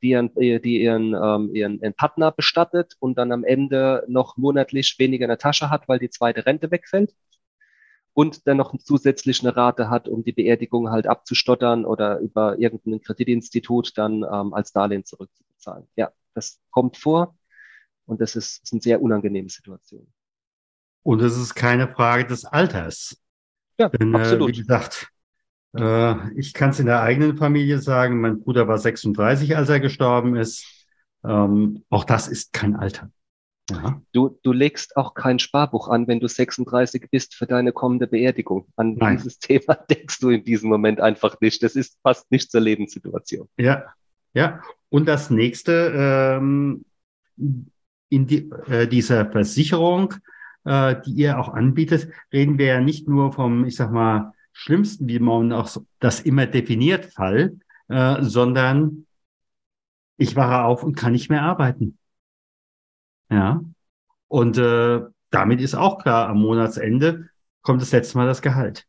die 0.02 0.10
ihren, 0.10 0.34
die 0.34 0.82
ihren, 0.82 1.14
ähm, 1.14 1.54
ihren, 1.54 1.80
ihren 1.80 1.94
Partner 1.94 2.32
bestattet 2.32 2.94
und 2.98 3.16
dann 3.16 3.32
am 3.32 3.44
Ende 3.44 4.04
noch 4.08 4.36
monatlich 4.36 4.96
weniger 4.98 5.26
in 5.26 5.30
der 5.30 5.38
Tasche 5.38 5.70
hat, 5.70 5.88
weil 5.88 5.98
die 5.98 6.10
zweite 6.10 6.46
Rente 6.46 6.70
wegfällt 6.70 7.14
und 8.20 8.46
dann 8.46 8.58
noch 8.58 8.76
zusätzlich 8.76 9.40
eine 9.40 9.56
Rate 9.56 9.88
hat, 9.88 10.06
um 10.06 10.22
die 10.22 10.32
Beerdigung 10.32 10.90
halt 10.90 11.06
abzustottern 11.06 11.86
oder 11.86 12.18
über 12.18 12.58
irgendein 12.58 13.00
Kreditinstitut 13.00 13.96
dann 13.96 14.24
ähm, 14.30 14.52
als 14.52 14.72
Darlehen 14.72 15.06
zurückzubezahlen. 15.06 15.86
Ja, 15.96 16.10
das 16.34 16.60
kommt 16.70 16.98
vor 16.98 17.34
und 18.04 18.20
das 18.20 18.36
ist, 18.36 18.62
ist 18.62 18.74
eine 18.74 18.82
sehr 18.82 19.00
unangenehme 19.00 19.48
Situation. 19.48 20.06
Und 21.02 21.22
es 21.22 21.34
ist 21.34 21.54
keine 21.54 21.88
Frage 21.88 22.26
des 22.26 22.44
Alters. 22.44 23.16
Ja, 23.78 23.88
Denn, 23.88 24.14
absolut. 24.14 24.50
Äh, 24.50 24.52
wie 24.52 24.58
gesagt, 24.58 25.08
äh, 25.74 26.38
ich 26.38 26.52
kann 26.52 26.70
es 26.70 26.78
in 26.78 26.84
der 26.84 27.00
eigenen 27.00 27.38
Familie 27.38 27.78
sagen, 27.78 28.20
mein 28.20 28.40
Bruder 28.40 28.68
war 28.68 28.76
36, 28.76 29.56
als 29.56 29.70
er 29.70 29.80
gestorben 29.80 30.36
ist. 30.36 30.86
Ähm, 31.24 31.84
auch 31.88 32.04
das 32.04 32.28
ist 32.28 32.52
kein 32.52 32.76
Alter. 32.76 33.10
Ja. 33.70 34.00
Du, 34.12 34.38
du 34.42 34.52
legst 34.52 34.96
auch 34.96 35.14
kein 35.14 35.38
Sparbuch 35.38 35.88
an, 35.88 36.06
wenn 36.08 36.20
du 36.20 36.28
36 36.28 37.08
bist 37.10 37.34
für 37.34 37.46
deine 37.46 37.72
kommende 37.72 38.06
Beerdigung. 38.06 38.66
An 38.76 38.94
Nein. 38.94 39.16
dieses 39.16 39.38
Thema 39.38 39.74
denkst 39.90 40.20
du 40.20 40.30
in 40.30 40.44
diesem 40.44 40.68
Moment 40.68 41.00
einfach 41.00 41.40
nicht. 41.40 41.62
Das 41.62 41.76
ist 41.76 41.98
fast 42.02 42.30
nicht 42.30 42.50
zur 42.50 42.60
Lebenssituation. 42.60 43.48
Ja, 43.56 43.84
ja. 44.34 44.60
Und 44.88 45.06
das 45.06 45.30
nächste, 45.30 45.92
ähm, 45.94 46.84
in 47.36 48.26
die, 48.26 48.50
äh, 48.66 48.86
dieser 48.86 49.30
Versicherung, 49.30 50.14
äh, 50.64 50.96
die 51.06 51.12
ihr 51.12 51.38
auch 51.38 51.48
anbietet, 51.48 52.08
reden 52.32 52.58
wir 52.58 52.66
ja 52.66 52.80
nicht 52.80 53.08
nur 53.08 53.32
vom, 53.32 53.64
ich 53.64 53.76
sag 53.76 53.92
mal, 53.92 54.32
schlimmsten, 54.52 55.08
wie 55.08 55.18
man 55.18 55.52
auch 55.52 55.70
das 56.00 56.20
immer 56.20 56.46
definiert, 56.46 57.06
Fall, 57.06 57.58
äh, 57.88 58.16
sondern 58.20 59.06
ich 60.16 60.36
wache 60.36 60.64
auf 60.64 60.82
und 60.84 60.96
kann 60.96 61.12
nicht 61.12 61.30
mehr 61.30 61.42
arbeiten. 61.42 61.98
Ja. 63.30 63.60
Und 64.28 64.58
äh, 64.58 65.00
damit 65.30 65.60
ist 65.60 65.74
auch 65.74 65.98
klar, 65.98 66.28
am 66.28 66.40
Monatsende 66.40 67.28
kommt 67.62 67.82
das 67.82 67.92
letzte 67.92 68.18
Mal 68.18 68.26
das 68.26 68.42
Gehalt. 68.42 68.86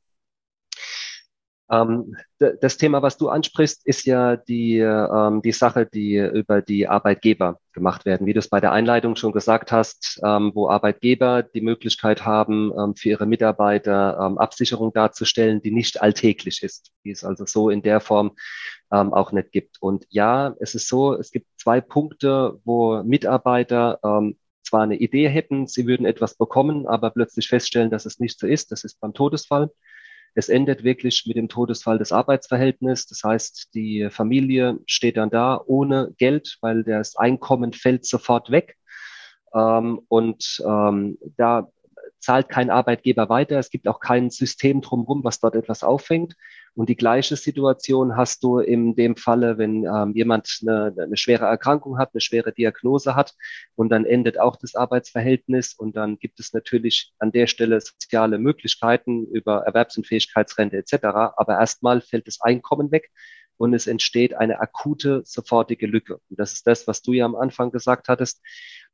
Ähm, 1.71 2.17
das 2.37 2.77
Thema, 2.77 3.01
was 3.01 3.17
du 3.17 3.29
ansprichst, 3.29 3.85
ist 3.85 4.05
ja 4.05 4.35
die, 4.35 4.79
ähm, 4.79 5.41
die 5.41 5.53
Sache, 5.53 5.85
die 5.85 6.17
über 6.17 6.61
die 6.61 6.87
Arbeitgeber 6.87 7.59
gemacht 7.71 8.05
werden. 8.05 8.27
Wie 8.27 8.33
du 8.33 8.39
es 8.39 8.49
bei 8.49 8.59
der 8.59 8.73
Einleitung 8.73 9.15
schon 9.15 9.31
gesagt 9.31 9.71
hast, 9.71 10.19
ähm, 10.25 10.51
wo 10.53 10.69
Arbeitgeber 10.69 11.43
die 11.43 11.61
Möglichkeit 11.61 12.25
haben, 12.25 12.95
für 12.97 13.09
ihre 13.09 13.25
Mitarbeiter 13.25 14.19
Absicherung 14.37 14.91
darzustellen, 14.91 15.61
die 15.61 15.71
nicht 15.71 16.01
alltäglich 16.01 16.61
ist, 16.63 16.91
die 17.05 17.11
es 17.11 17.23
also 17.23 17.45
so 17.45 17.69
in 17.69 17.81
der 17.81 18.01
Form 18.01 18.35
auch 18.89 19.31
nicht 19.31 19.51
gibt. 19.53 19.81
Und 19.81 20.05
ja, 20.09 20.53
es 20.59 20.75
ist 20.75 20.89
so, 20.89 21.13
es 21.13 21.31
gibt 21.31 21.47
zwei 21.57 21.79
Punkte, 21.79 22.59
wo 22.65 23.01
Mitarbeiter 23.03 23.99
zwar 24.63 24.81
eine 24.81 24.97
Idee 24.97 25.29
hätten, 25.29 25.67
sie 25.67 25.87
würden 25.87 26.05
etwas 26.05 26.35
bekommen, 26.35 26.87
aber 26.87 27.11
plötzlich 27.11 27.47
feststellen, 27.47 27.89
dass 27.89 28.05
es 28.05 28.19
nicht 28.19 28.37
so 28.37 28.47
ist. 28.47 28.71
Das 28.71 28.83
ist 28.83 28.99
beim 28.99 29.13
Todesfall. 29.13 29.71
Es 30.33 30.49
endet 30.49 30.83
wirklich 30.83 31.25
mit 31.27 31.35
dem 31.35 31.49
Todesfall 31.49 31.97
des 31.97 32.11
Arbeitsverhältnisses. 32.11 33.07
Das 33.07 33.23
heißt, 33.23 33.73
die 33.73 34.09
Familie 34.09 34.79
steht 34.85 35.17
dann 35.17 35.29
da 35.29 35.61
ohne 35.65 36.13
Geld, 36.17 36.57
weil 36.61 36.83
das 36.83 37.15
Einkommen 37.15 37.73
fällt 37.73 38.05
sofort 38.05 38.51
weg. 38.51 38.77
Ähm, 39.53 40.01
und 40.07 40.61
ähm, 40.65 41.17
da 41.37 41.67
zahlt 42.19 42.49
kein 42.49 42.69
Arbeitgeber 42.69 43.29
weiter. 43.29 43.59
Es 43.59 43.69
gibt 43.69 43.87
auch 43.87 43.99
kein 43.99 44.29
System 44.29 44.81
drumherum, 44.81 45.23
was 45.23 45.39
dort 45.39 45.55
etwas 45.55 45.83
auffängt. 45.83 46.35
Und 46.73 46.87
die 46.87 46.95
gleiche 46.95 47.35
Situation 47.35 48.15
hast 48.15 48.43
du 48.43 48.59
in 48.59 48.95
dem 48.95 49.17
Falle, 49.17 49.57
wenn 49.57 49.83
ähm, 49.83 50.13
jemand 50.15 50.59
eine, 50.61 50.93
eine 50.97 51.17
schwere 51.17 51.45
Erkrankung 51.45 51.97
hat, 51.97 52.11
eine 52.13 52.21
schwere 52.21 52.53
Diagnose 52.53 53.13
hat 53.13 53.33
und 53.75 53.89
dann 53.89 54.05
endet 54.05 54.39
auch 54.39 54.55
das 54.55 54.75
Arbeitsverhältnis 54.75 55.73
und 55.73 55.97
dann 55.97 56.17
gibt 56.17 56.39
es 56.39 56.53
natürlich 56.53 57.13
an 57.19 57.33
der 57.33 57.47
Stelle 57.47 57.81
soziale 57.81 58.37
Möglichkeiten 58.37 59.25
über 59.25 59.63
Erwerbsunfähigkeitsrente 59.65 60.77
etc. 60.77 61.05
Aber 61.35 61.59
erstmal 61.59 61.99
fällt 61.99 62.27
das 62.27 62.39
Einkommen 62.39 62.91
weg 62.91 63.11
und 63.57 63.73
es 63.73 63.85
entsteht 63.85 64.33
eine 64.33 64.59
akute, 64.59 65.23
sofortige 65.25 65.87
Lücke. 65.87 66.19
Und 66.29 66.39
das 66.39 66.53
ist 66.53 66.65
das, 66.67 66.87
was 66.87 67.01
du 67.01 67.11
ja 67.11 67.25
am 67.25 67.35
Anfang 67.35 67.71
gesagt 67.71 68.07
hattest 68.07 68.41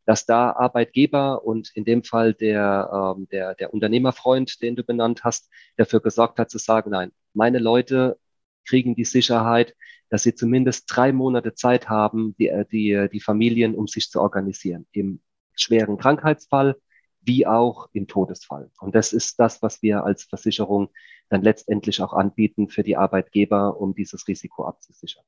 dass 0.07 0.25
da 0.25 0.51
Arbeitgeber 0.53 1.43
und 1.43 1.69
in 1.75 1.83
dem 1.83 2.01
Fall 2.01 2.33
der, 2.33 3.15
ähm, 3.17 3.27
der, 3.29 3.55
der 3.55 3.73
Unternehmerfreund, 3.73 4.61
den 4.61 4.77
du 4.77 4.83
benannt 4.83 5.25
hast, 5.25 5.51
dafür 5.75 5.99
gesorgt 5.99 6.39
hat 6.39 6.49
zu 6.49 6.59
sagen, 6.59 6.91
nein, 6.91 7.11
meine 7.33 7.59
Leute 7.59 8.17
kriegen 8.65 8.95
die 8.95 9.03
Sicherheit, 9.03 9.75
dass 10.09 10.23
sie 10.23 10.33
zumindest 10.33 10.85
drei 10.87 11.11
Monate 11.11 11.55
Zeit 11.55 11.89
haben, 11.89 12.37
die, 12.39 12.47
äh, 12.47 12.65
die, 12.71 13.09
die 13.11 13.19
Familien, 13.19 13.75
um 13.75 13.87
sich 13.87 14.09
zu 14.09 14.21
organisieren. 14.21 14.87
Im 14.93 15.19
schweren 15.57 15.97
Krankheitsfall 15.97 16.77
wie 17.19 17.45
auch 17.45 17.89
im 17.91 18.07
Todesfall. 18.07 18.71
Und 18.79 18.95
das 18.95 19.11
ist 19.11 19.37
das, 19.41 19.61
was 19.61 19.81
wir 19.81 20.05
als 20.05 20.23
Versicherung 20.23 20.89
dann 21.27 21.41
letztendlich 21.41 22.01
auch 22.01 22.13
anbieten 22.13 22.69
für 22.69 22.83
die 22.83 22.95
Arbeitgeber, 22.95 23.77
um 23.81 23.93
dieses 23.93 24.25
Risiko 24.29 24.65
abzusichern. 24.65 25.25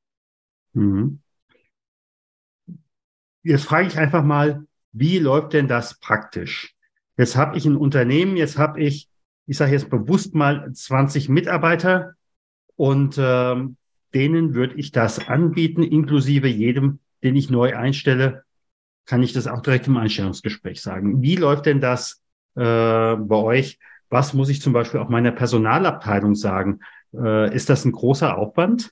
Mhm. 0.72 1.20
Jetzt 3.44 3.66
frage 3.66 3.88
ich 3.88 3.98
einfach 3.98 4.24
mal, 4.24 4.66
wie 4.92 5.20
läuft 5.20 5.54
denn 5.54 5.68
das 5.68 6.00
praktisch? 6.00 6.76
Jetzt 7.18 7.36
habe 7.36 7.58
ich 7.58 7.66
ein 7.66 7.76
Unternehmen, 7.76 8.38
jetzt 8.38 8.58
habe 8.58 8.82
ich, 8.82 9.10
ich 9.46 9.58
sage 9.58 9.74
jetzt 9.74 9.90
bewusst 9.90 10.36
mal 10.36 10.72
20 10.72 11.30
Mitarbeiter 11.30 12.14
und 12.76 13.18
ähm, 13.20 13.78
denen 14.14 14.54
würde 14.54 14.76
ich 14.76 14.92
das 14.92 15.28
anbieten, 15.28 15.84
inklusive 15.84 16.48
jedem, 16.48 17.00
den 17.24 17.36
ich 17.36 17.50
neu 17.50 17.76
einstelle, 17.76 18.44
kann 19.06 19.24
ich 19.24 19.34
das 19.34 19.48
auch 19.48 19.62
direkt 19.62 19.88
im 19.88 19.98
Einstellungsgespräch 19.98 20.82
sagen. 20.82 21.22
Wie 21.22 21.36
läuft 21.36 21.66
denn 21.66 21.82
das 21.82 22.22
äh, 22.56 22.62
bei 22.62 23.36
euch? 23.36 23.80
Was 24.10 24.34
muss 24.34 24.50
ich 24.50 24.62
zum 24.62 24.74
Beispiel 24.74 25.00
auch 25.00 25.10
meiner 25.10 25.32
Personalabteilung 25.32 26.36
sagen? 26.36 26.80
Äh, 27.14 27.54
ist 27.54 27.70
das 27.70 27.86
ein 27.86 27.92
großer 27.92 28.38
Aufwand? 28.38 28.92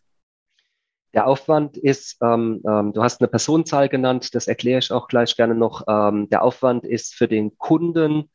Der 1.13 1.27
Aufwand 1.27 1.77
ist, 1.77 2.17
ähm, 2.21 2.61
ähm, 2.67 2.93
du 2.93 3.01
hast 3.01 3.21
eine 3.21 3.27
Personenzahl 3.27 3.89
genannt, 3.89 4.35
das 4.35 4.47
erkläre 4.47 4.79
ich 4.79 4.91
auch 4.91 5.07
gleich 5.07 5.35
gerne 5.35 5.55
noch. 5.55 5.83
Ähm, 5.87 6.29
der 6.29 6.43
Aufwand 6.43 6.85
ist 6.85 7.15
für 7.15 7.27
den 7.27 7.57
Kunden 7.57 8.29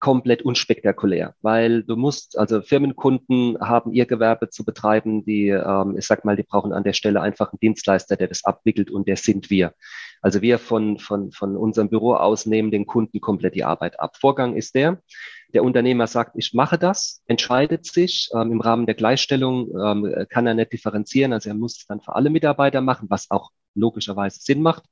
komplett 0.00 0.42
unspektakulär, 0.42 1.34
weil 1.42 1.82
du 1.82 1.94
musst, 1.96 2.38
also 2.38 2.62
Firmenkunden 2.62 3.58
haben 3.60 3.92
ihr 3.92 4.06
Gewerbe 4.06 4.48
zu 4.48 4.64
betreiben, 4.64 5.24
die, 5.24 5.48
ähm, 5.48 5.96
ich 5.98 6.06
sag 6.06 6.24
mal, 6.24 6.36
die 6.36 6.42
brauchen 6.42 6.72
an 6.72 6.84
der 6.84 6.94
Stelle 6.94 7.20
einfach 7.20 7.52
einen 7.52 7.60
Dienstleister, 7.60 8.16
der 8.16 8.28
das 8.28 8.44
abwickelt 8.44 8.90
und 8.90 9.06
der 9.08 9.16
sind 9.16 9.50
wir. 9.50 9.74
Also 10.20 10.42
wir 10.42 10.58
von, 10.58 10.98
von, 10.98 11.32
von 11.32 11.56
unserem 11.56 11.88
Büro 11.88 12.14
aus 12.14 12.46
nehmen 12.46 12.70
den 12.70 12.86
Kunden 12.86 13.20
komplett 13.20 13.54
die 13.54 13.64
Arbeit 13.64 13.98
ab. 14.00 14.16
Vorgang 14.16 14.56
ist 14.56 14.74
der, 14.74 15.00
der 15.52 15.64
Unternehmer 15.64 16.06
sagt, 16.06 16.32
ich 16.36 16.54
mache 16.54 16.78
das, 16.78 17.22
entscheidet 17.26 17.86
sich. 17.86 18.28
Ähm, 18.34 18.52
Im 18.52 18.60
Rahmen 18.60 18.86
der 18.86 18.94
Gleichstellung 18.94 19.70
ähm, 19.78 20.26
kann 20.28 20.46
er 20.46 20.54
nicht 20.54 20.72
differenzieren. 20.72 21.32
Also 21.32 21.50
er 21.50 21.54
muss 21.54 21.78
es 21.78 21.86
dann 21.86 22.00
für 22.00 22.14
alle 22.14 22.30
Mitarbeiter 22.30 22.80
machen, 22.80 23.08
was 23.10 23.30
auch 23.30 23.50
logischerweise 23.74 24.40
Sinn 24.40 24.62
macht. 24.62 24.84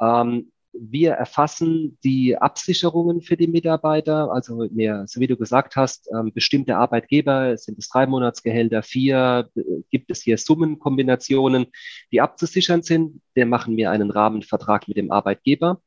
Ähm, 0.00 0.52
wir 0.78 1.12
erfassen 1.12 1.98
die 2.04 2.36
Absicherungen 2.36 3.22
für 3.22 3.36
die 3.36 3.46
Mitarbeiter. 3.46 4.30
Also 4.32 4.68
mehr, 4.70 5.04
so 5.06 5.20
wie 5.20 5.26
du 5.26 5.36
gesagt 5.36 5.76
hast, 5.76 6.08
ähm, 6.12 6.32
bestimmte 6.32 6.76
Arbeitgeber 6.76 7.56
sind 7.56 7.78
es 7.78 7.88
drei 7.88 8.06
Monatsgehälter, 8.06 8.82
vier, 8.82 9.50
äh, 9.54 9.62
gibt 9.90 10.10
es 10.10 10.22
hier 10.22 10.38
Summenkombinationen, 10.38 11.66
die 12.12 12.20
abzusichern 12.20 12.82
sind. 12.82 13.20
Wir 13.34 13.46
machen 13.46 13.76
wir 13.76 13.90
einen 13.90 14.10
Rahmenvertrag 14.10 14.88
mit 14.88 14.96
dem 14.96 15.10
Arbeitgeber. 15.10 15.80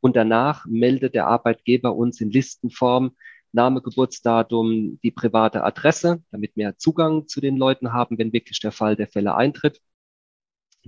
Und 0.00 0.16
danach 0.16 0.66
meldet 0.66 1.14
der 1.14 1.26
Arbeitgeber 1.26 1.94
uns 1.94 2.20
in 2.20 2.30
Listenform 2.30 3.16
Name, 3.52 3.80
Geburtsdatum, 3.80 4.98
die 5.02 5.10
private 5.10 5.64
Adresse, 5.64 6.22
damit 6.30 6.52
wir 6.54 6.76
Zugang 6.76 7.26
zu 7.28 7.40
den 7.40 7.56
Leuten 7.56 7.92
haben, 7.92 8.18
wenn 8.18 8.32
wirklich 8.32 8.60
der 8.60 8.72
Fall 8.72 8.94
der 8.94 9.08
Fälle 9.08 9.34
eintritt. 9.34 9.80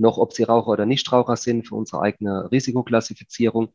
Noch, 0.00 0.19
ob 0.19 0.33
sie 0.33 0.42
Raucher 0.45 0.69
oder 0.69 0.87
Nichtraucher 0.87 1.37
sind 1.37 1.66
für 1.69 1.75
unsere 1.75 2.02
eigene 2.02 2.50
Risikoklassifizierung. 2.50 3.73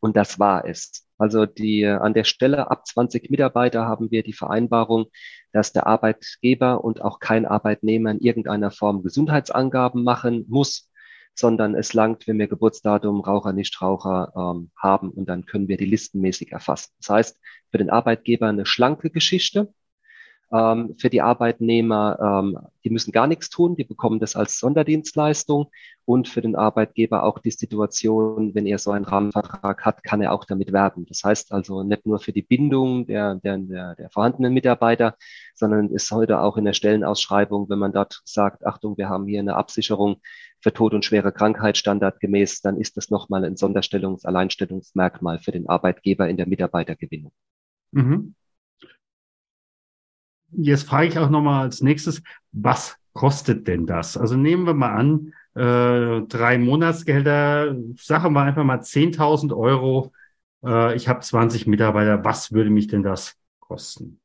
Und 0.00 0.16
das 0.16 0.38
war 0.38 0.64
es. 0.66 1.06
Also 1.18 1.46
die, 1.46 1.86
an 1.86 2.14
der 2.14 2.24
Stelle 2.24 2.70
ab 2.70 2.86
20 2.86 3.30
Mitarbeiter 3.30 3.86
haben 3.86 4.10
wir 4.10 4.22
die 4.22 4.34
Vereinbarung, 4.34 5.06
dass 5.52 5.72
der 5.72 5.86
Arbeitgeber 5.86 6.84
und 6.84 7.00
auch 7.00 7.18
kein 7.18 7.46
Arbeitnehmer 7.46 8.10
in 8.10 8.20
irgendeiner 8.20 8.70
Form 8.70 9.02
Gesundheitsangaben 9.02 10.04
machen 10.04 10.44
muss, 10.48 10.90
sondern 11.34 11.74
es 11.74 11.92
langt, 11.92 12.26
wenn 12.26 12.38
wir 12.38 12.48
Geburtsdatum, 12.48 13.20
Raucher, 13.20 13.52
Nichtraucher 13.52 14.32
ähm, 14.36 14.70
haben 14.76 15.10
und 15.10 15.28
dann 15.28 15.46
können 15.46 15.68
wir 15.68 15.76
die 15.76 15.84
listenmäßig 15.86 16.52
erfassen. 16.52 16.92
Das 16.98 17.10
heißt, 17.10 17.40
für 17.70 17.78
den 17.78 17.90
Arbeitgeber 17.90 18.48
eine 18.48 18.66
schlanke 18.66 19.10
Geschichte, 19.10 19.72
ähm, 20.52 20.94
für 20.98 21.10
die 21.10 21.22
Arbeitnehmer, 21.22 22.18
ähm, 22.20 22.58
die 22.84 22.90
müssen 22.90 23.12
gar 23.12 23.26
nichts 23.26 23.50
tun, 23.50 23.76
die 23.76 23.84
bekommen 23.84 24.20
das 24.20 24.36
als 24.36 24.58
Sonderdienstleistung 24.58 25.70
und 26.04 26.28
für 26.28 26.40
den 26.40 26.54
Arbeitgeber 26.54 27.24
auch 27.24 27.40
die 27.40 27.50
Situation, 27.50 28.54
wenn 28.54 28.66
er 28.66 28.78
so 28.78 28.92
einen 28.92 29.04
Rahmenvertrag 29.04 29.84
hat, 29.84 30.04
kann 30.04 30.20
er 30.20 30.32
auch 30.32 30.44
damit 30.44 30.72
werben. 30.72 31.04
Das 31.06 31.24
heißt 31.24 31.52
also 31.52 31.82
nicht 31.82 32.06
nur 32.06 32.20
für 32.20 32.32
die 32.32 32.42
Bindung 32.42 33.06
der, 33.06 33.34
der, 33.36 33.58
der, 33.58 33.94
der 33.96 34.10
vorhandenen 34.10 34.54
Mitarbeiter, 34.54 35.16
sondern 35.54 35.90
ist 35.90 36.10
heute 36.12 36.40
auch 36.40 36.56
in 36.56 36.64
der 36.64 36.74
Stellenausschreibung, 36.74 37.68
wenn 37.68 37.80
man 37.80 37.92
dort 37.92 38.22
sagt, 38.24 38.64
Achtung, 38.64 38.96
wir 38.96 39.08
haben 39.08 39.26
hier 39.26 39.40
eine 39.40 39.56
Absicherung 39.56 40.20
für 40.60 40.72
Tod 40.72 40.94
und 40.94 41.04
schwere 41.04 41.32
Krankheit 41.32 41.76
standardgemäß, 41.76 42.60
dann 42.60 42.80
ist 42.80 42.96
das 42.96 43.10
nochmal 43.10 43.44
ein 43.44 43.56
Sonderstellungs-, 43.56 44.24
Alleinstellungsmerkmal 44.24 45.40
für 45.40 45.52
den 45.52 45.68
Arbeitgeber 45.68 46.28
in 46.28 46.36
der 46.36 46.46
Mitarbeitergewinnung. 46.46 47.32
Mhm. 47.90 48.34
Jetzt 50.52 50.84
frage 50.84 51.08
ich 51.08 51.18
auch 51.18 51.30
nochmal 51.30 51.64
als 51.64 51.82
nächstes, 51.82 52.22
was 52.52 52.96
kostet 53.12 53.66
denn 53.66 53.86
das? 53.86 54.16
Also 54.16 54.36
nehmen 54.36 54.66
wir 54.66 54.74
mal 54.74 54.94
an, 54.94 55.32
äh, 55.54 56.26
drei 56.26 56.58
Monatsgehälter, 56.58 57.74
sagen 57.96 58.34
wir 58.34 58.42
einfach 58.42 58.64
mal 58.64 58.82
10.000 58.82 59.56
Euro. 59.56 60.12
Äh, 60.64 60.94
ich 60.96 61.08
habe 61.08 61.20
20 61.20 61.66
Mitarbeiter. 61.66 62.24
Was 62.24 62.52
würde 62.52 62.70
mich 62.70 62.88
denn 62.88 63.02
das 63.02 63.36
kosten? 63.58 64.20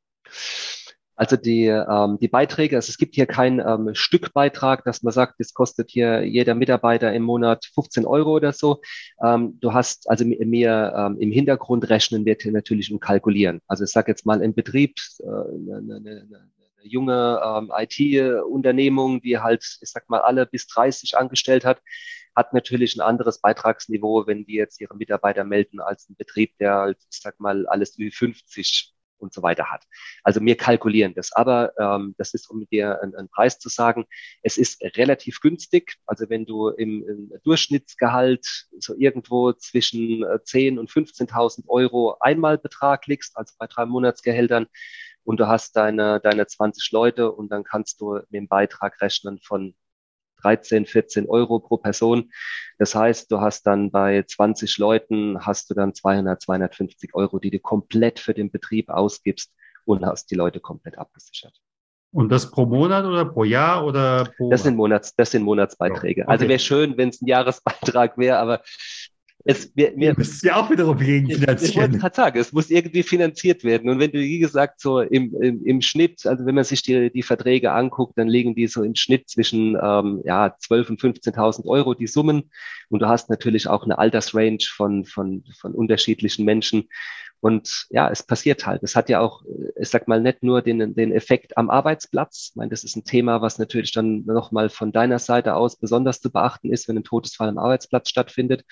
Also 1.21 1.37
die, 1.37 1.67
ähm, 1.67 2.17
die 2.19 2.27
Beiträge, 2.27 2.77
also 2.77 2.89
es 2.89 2.97
gibt 2.97 3.13
hier 3.13 3.27
keinen 3.27 3.59
ähm, 3.59 3.93
Stückbeitrag, 3.93 4.83
dass 4.85 5.03
man 5.03 5.13
sagt, 5.13 5.35
das 5.37 5.53
kostet 5.53 5.91
hier 5.91 6.25
jeder 6.25 6.55
Mitarbeiter 6.55 7.13
im 7.13 7.21
Monat 7.21 7.63
15 7.75 8.07
Euro 8.07 8.31
oder 8.31 8.53
so. 8.53 8.81
Ähm, 9.23 9.59
du 9.59 9.71
hast 9.71 10.09
also 10.09 10.25
mir 10.25 10.93
ähm, 10.97 11.17
im 11.19 11.31
Hintergrund 11.31 11.87
rechnen 11.91 12.25
wir 12.25 12.37
natürlich 12.45 12.91
und 12.91 13.01
kalkulieren. 13.01 13.61
Also 13.67 13.83
ich 13.83 13.91
sage 13.91 14.11
jetzt 14.11 14.25
mal 14.25 14.41
im 14.41 14.55
Betrieb 14.55 14.95
äh, 15.19 15.25
eine, 15.27 15.77
eine, 15.77 15.97
eine 15.99 16.49
junge 16.81 17.39
ähm, 17.45 17.71
IT-Unternehmung, 17.71 19.21
die 19.21 19.37
halt, 19.37 19.77
ich 19.79 19.91
sag 19.91 20.09
mal, 20.09 20.21
alle 20.21 20.47
bis 20.47 20.65
30 20.65 21.19
angestellt 21.19 21.65
hat, 21.65 21.83
hat 22.35 22.51
natürlich 22.51 22.95
ein 22.95 23.01
anderes 23.01 23.39
Beitragsniveau, 23.41 24.25
wenn 24.25 24.43
die 24.45 24.55
jetzt 24.55 24.81
ihre 24.81 24.95
Mitarbeiter 24.95 25.43
melden, 25.43 25.81
als 25.81 26.09
ein 26.09 26.15
Betrieb, 26.15 26.57
der 26.57 26.73
halt, 26.77 26.97
ich 27.11 27.19
sag 27.19 27.39
mal, 27.39 27.67
alles 27.67 27.99
wie 27.99 28.09
50 28.09 28.95
und 29.21 29.33
so 29.33 29.43
weiter 29.43 29.71
hat. 29.71 29.85
Also 30.23 30.41
wir 30.41 30.57
kalkulieren 30.57 31.13
das. 31.13 31.31
Aber 31.31 31.73
ähm, 31.79 32.15
das 32.17 32.33
ist, 32.33 32.49
um 32.49 32.65
dir 32.67 33.01
einen, 33.01 33.15
einen 33.15 33.29
Preis 33.29 33.59
zu 33.59 33.69
sagen, 33.69 34.05
es 34.41 34.57
ist 34.57 34.81
relativ 34.97 35.39
günstig. 35.39 35.95
Also 36.05 36.29
wenn 36.29 36.45
du 36.45 36.69
im, 36.69 37.07
im 37.07 37.31
Durchschnittsgehalt 37.43 38.67
so 38.79 38.95
irgendwo 38.97 39.53
zwischen 39.53 40.25
10 40.43 40.75
äh, 40.75 40.79
und 40.79 40.89
15.000 40.89 41.67
Euro 41.67 42.17
Einmalbetrag 42.19 43.07
liegst, 43.07 43.37
also 43.37 43.53
bei 43.57 43.67
drei 43.67 43.85
Monatsgehältern, 43.85 44.67
und 45.23 45.39
du 45.39 45.47
hast 45.47 45.75
deine, 45.75 46.19
deine 46.19 46.47
20 46.47 46.91
Leute 46.91 47.31
und 47.31 47.51
dann 47.51 47.63
kannst 47.63 48.01
du 48.01 48.13
mit 48.13 48.33
dem 48.33 48.47
Beitrag 48.47 48.99
rechnen 49.01 49.39
von 49.39 49.75
13, 50.43 50.85
14 50.85 51.29
Euro 51.29 51.59
pro 51.59 51.77
Person. 51.77 52.31
Das 52.77 52.95
heißt, 52.95 53.31
du 53.31 53.39
hast 53.41 53.63
dann 53.67 53.91
bei 53.91 54.23
20 54.23 54.77
Leuten 54.77 55.45
hast 55.45 55.69
du 55.69 55.73
dann 55.73 55.93
200, 55.93 56.41
250 56.41 57.13
Euro, 57.13 57.39
die 57.39 57.51
du 57.51 57.59
komplett 57.59 58.19
für 58.19 58.33
den 58.33 58.51
Betrieb 58.51 58.89
ausgibst 58.89 59.53
und 59.85 60.05
hast 60.05 60.31
die 60.31 60.35
Leute 60.35 60.59
komplett 60.59 60.97
abgesichert. 60.97 61.53
Und 62.13 62.29
das 62.29 62.51
pro 62.51 62.65
Monat 62.65 63.05
oder 63.05 63.23
pro 63.23 63.45
Jahr 63.45 63.85
oder 63.85 64.25
pro 64.35 64.49
Das 64.49 64.63
sind 64.63 64.75
Monats, 64.75 65.15
das 65.15 65.31
sind 65.31 65.43
Monatsbeiträge. 65.43 66.23
Okay. 66.23 66.29
Also 66.29 66.47
wäre 66.47 66.59
schön, 66.59 66.97
wenn 66.97 67.09
es 67.09 67.21
ein 67.21 67.27
Jahresbeitrag 67.27 68.17
wäre, 68.17 68.37
aber 68.37 68.61
es, 69.43 69.73
mir, 69.75 69.91
mir, 69.95 70.13
du 70.13 70.23
ja 70.43 70.57
auch 70.57 70.69
wiederum 70.69 70.97
gegenfinanzieren. 70.97 71.71
Ich 71.71 71.75
wollte 71.75 71.97
gerade 71.97 72.15
sagen, 72.15 72.39
es 72.39 72.51
muss 72.51 72.69
irgendwie 72.69 73.03
finanziert 73.03 73.63
werden. 73.63 73.89
Und 73.89 73.99
wenn 73.99 74.11
du, 74.11 74.19
wie 74.19 74.39
gesagt, 74.39 74.79
so 74.79 74.99
im, 74.99 75.35
im, 75.41 75.65
im 75.65 75.81
Schnitt, 75.81 76.25
also 76.25 76.45
wenn 76.45 76.55
man 76.55 76.63
sich 76.63 76.81
die, 76.83 77.11
die 77.11 77.23
Verträge 77.23 77.71
anguckt, 77.71 78.17
dann 78.17 78.27
liegen 78.27 78.55
die 78.55 78.67
so 78.67 78.83
im 78.83 78.95
Schnitt 78.95 79.29
zwischen 79.29 79.77
ähm, 79.81 80.21
ja, 80.25 80.47
12.000 80.47 80.89
und 80.89 81.01
15.000 81.01 81.65
Euro, 81.65 81.93
die 81.93 82.07
Summen. 82.07 82.51
Und 82.89 83.01
du 83.01 83.07
hast 83.07 83.29
natürlich 83.29 83.67
auch 83.67 83.83
eine 83.83 83.97
Altersrange 83.97 84.59
von, 84.69 85.05
von, 85.05 85.43
von 85.57 85.73
unterschiedlichen 85.73 86.45
Menschen. 86.45 86.87
Und 87.39 87.87
ja, 87.89 88.07
es 88.11 88.21
passiert 88.21 88.67
halt. 88.67 88.83
Es 88.83 88.95
hat 88.95 89.09
ja 89.09 89.19
auch, 89.19 89.41
ich 89.79 89.89
sag 89.89 90.07
mal, 90.07 90.21
nicht 90.21 90.43
nur 90.43 90.61
den, 90.61 90.93
den 90.93 91.11
Effekt 91.11 91.57
am 91.57 91.71
Arbeitsplatz. 91.71 92.49
Ich 92.51 92.55
meine, 92.55 92.69
das 92.69 92.83
ist 92.83 92.95
ein 92.95 93.03
Thema, 93.03 93.41
was 93.41 93.57
natürlich 93.57 93.91
dann 93.91 94.23
nochmal 94.25 94.69
von 94.69 94.91
deiner 94.91 95.17
Seite 95.17 95.55
aus 95.55 95.75
besonders 95.75 96.21
zu 96.21 96.31
beachten 96.31 96.71
ist, 96.71 96.87
wenn 96.87 96.97
ein 96.97 97.03
Todesfall 97.03 97.49
am 97.49 97.57
Arbeitsplatz 97.57 98.09
stattfindet 98.09 98.63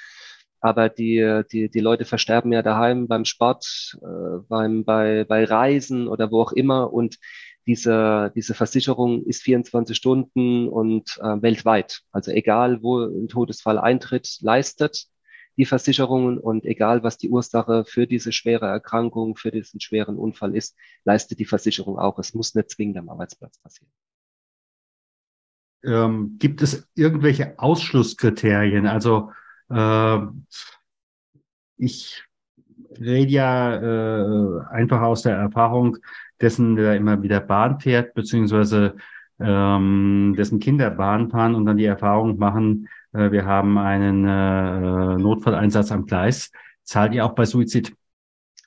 aber 0.62 0.90
die, 0.90 1.44
die, 1.52 1.70
die 1.70 1.80
Leute 1.80 2.06
versterben 2.06 2.52
ja 2.52 2.62
daheim 2.62 3.08
beim 3.08 3.26
Sport, 3.26 3.98
äh, 4.02 4.40
beim, 4.48 4.84
bei, 4.84 5.24
bei 5.24 5.46
Reisen 5.46 6.08
oder 6.08 6.32
wo 6.32 6.42
auch 6.42 6.52
immer. 6.52 6.92
Und 6.92 7.18
diese, 7.66 8.32
diese 8.36 8.54
Versicherung 8.54 9.24
ist 9.26 9.44
24 9.44 9.96
Stunden 9.96 10.68
und 10.68 11.18
äh, 11.22 11.42
weltweit. 11.42 12.02
Also 12.12 12.32
egal, 12.32 12.82
wo 12.82 13.00
ein 13.00 13.28
Todesfall 13.28 13.78
eintritt, 13.78 14.38
leistet 14.42 15.06
die 15.56 15.66
Versicherungen 15.66 16.38
und 16.38 16.66
egal, 16.66 17.04
was 17.04 17.18
die 17.18 17.30
Ursache 17.30 17.84
für 17.86 18.08
diese 18.08 18.32
schwere 18.32 18.68
Erkrankung, 18.68 19.36
für 19.36 19.52
diesen 19.52 19.82
schweren 19.82 20.18
Unfall 20.18 20.56
ist, 20.56 20.76
leistet 21.04 21.40
die 21.40 21.46
Versicherung 21.46 22.00
auch. 22.00 22.18
Es 22.18 22.34
muss 22.34 22.56
nicht 22.56 22.72
zwingend 22.72 22.98
am 22.98 23.10
Arbeitsplatz 23.10 23.60
passieren. 23.60 23.92
Ähm, 25.84 26.38
gibt 26.40 26.62
es 26.62 26.90
irgendwelche 26.96 27.60
Ausschlusskriterien? 27.60 28.88
Also 28.88 29.32
äh, 29.70 30.20
ich 31.78 32.24
rede 33.00 33.32
ja 33.32 33.76
äh, 33.76 34.62
einfach 34.70 35.02
aus 35.02 35.24
der 35.24 35.36
Erfahrung 35.36 35.98
dessen, 36.42 36.76
der 36.76 36.96
immer 36.96 37.22
wieder 37.22 37.40
Bahn 37.40 37.80
fährt, 37.80 38.14
beziehungsweise 38.14 38.96
ähm, 39.40 40.36
dessen 40.38 40.60
Kinder 40.60 40.90
Bahn 40.90 41.30
fahren 41.30 41.56
und 41.56 41.66
dann 41.66 41.78
die 41.78 41.86
Erfahrung 41.86 42.38
machen, 42.38 42.88
äh, 43.14 43.32
wir 43.32 43.46
haben 43.46 43.78
einen 43.78 44.26
äh, 44.26 45.22
Notfalleinsatz 45.22 45.92
am 45.92 46.06
Gleis. 46.06 46.52
Zahlt 46.84 47.14
ihr 47.14 47.26
auch 47.26 47.36
bei 47.36 47.46
Suizid? 47.46 47.96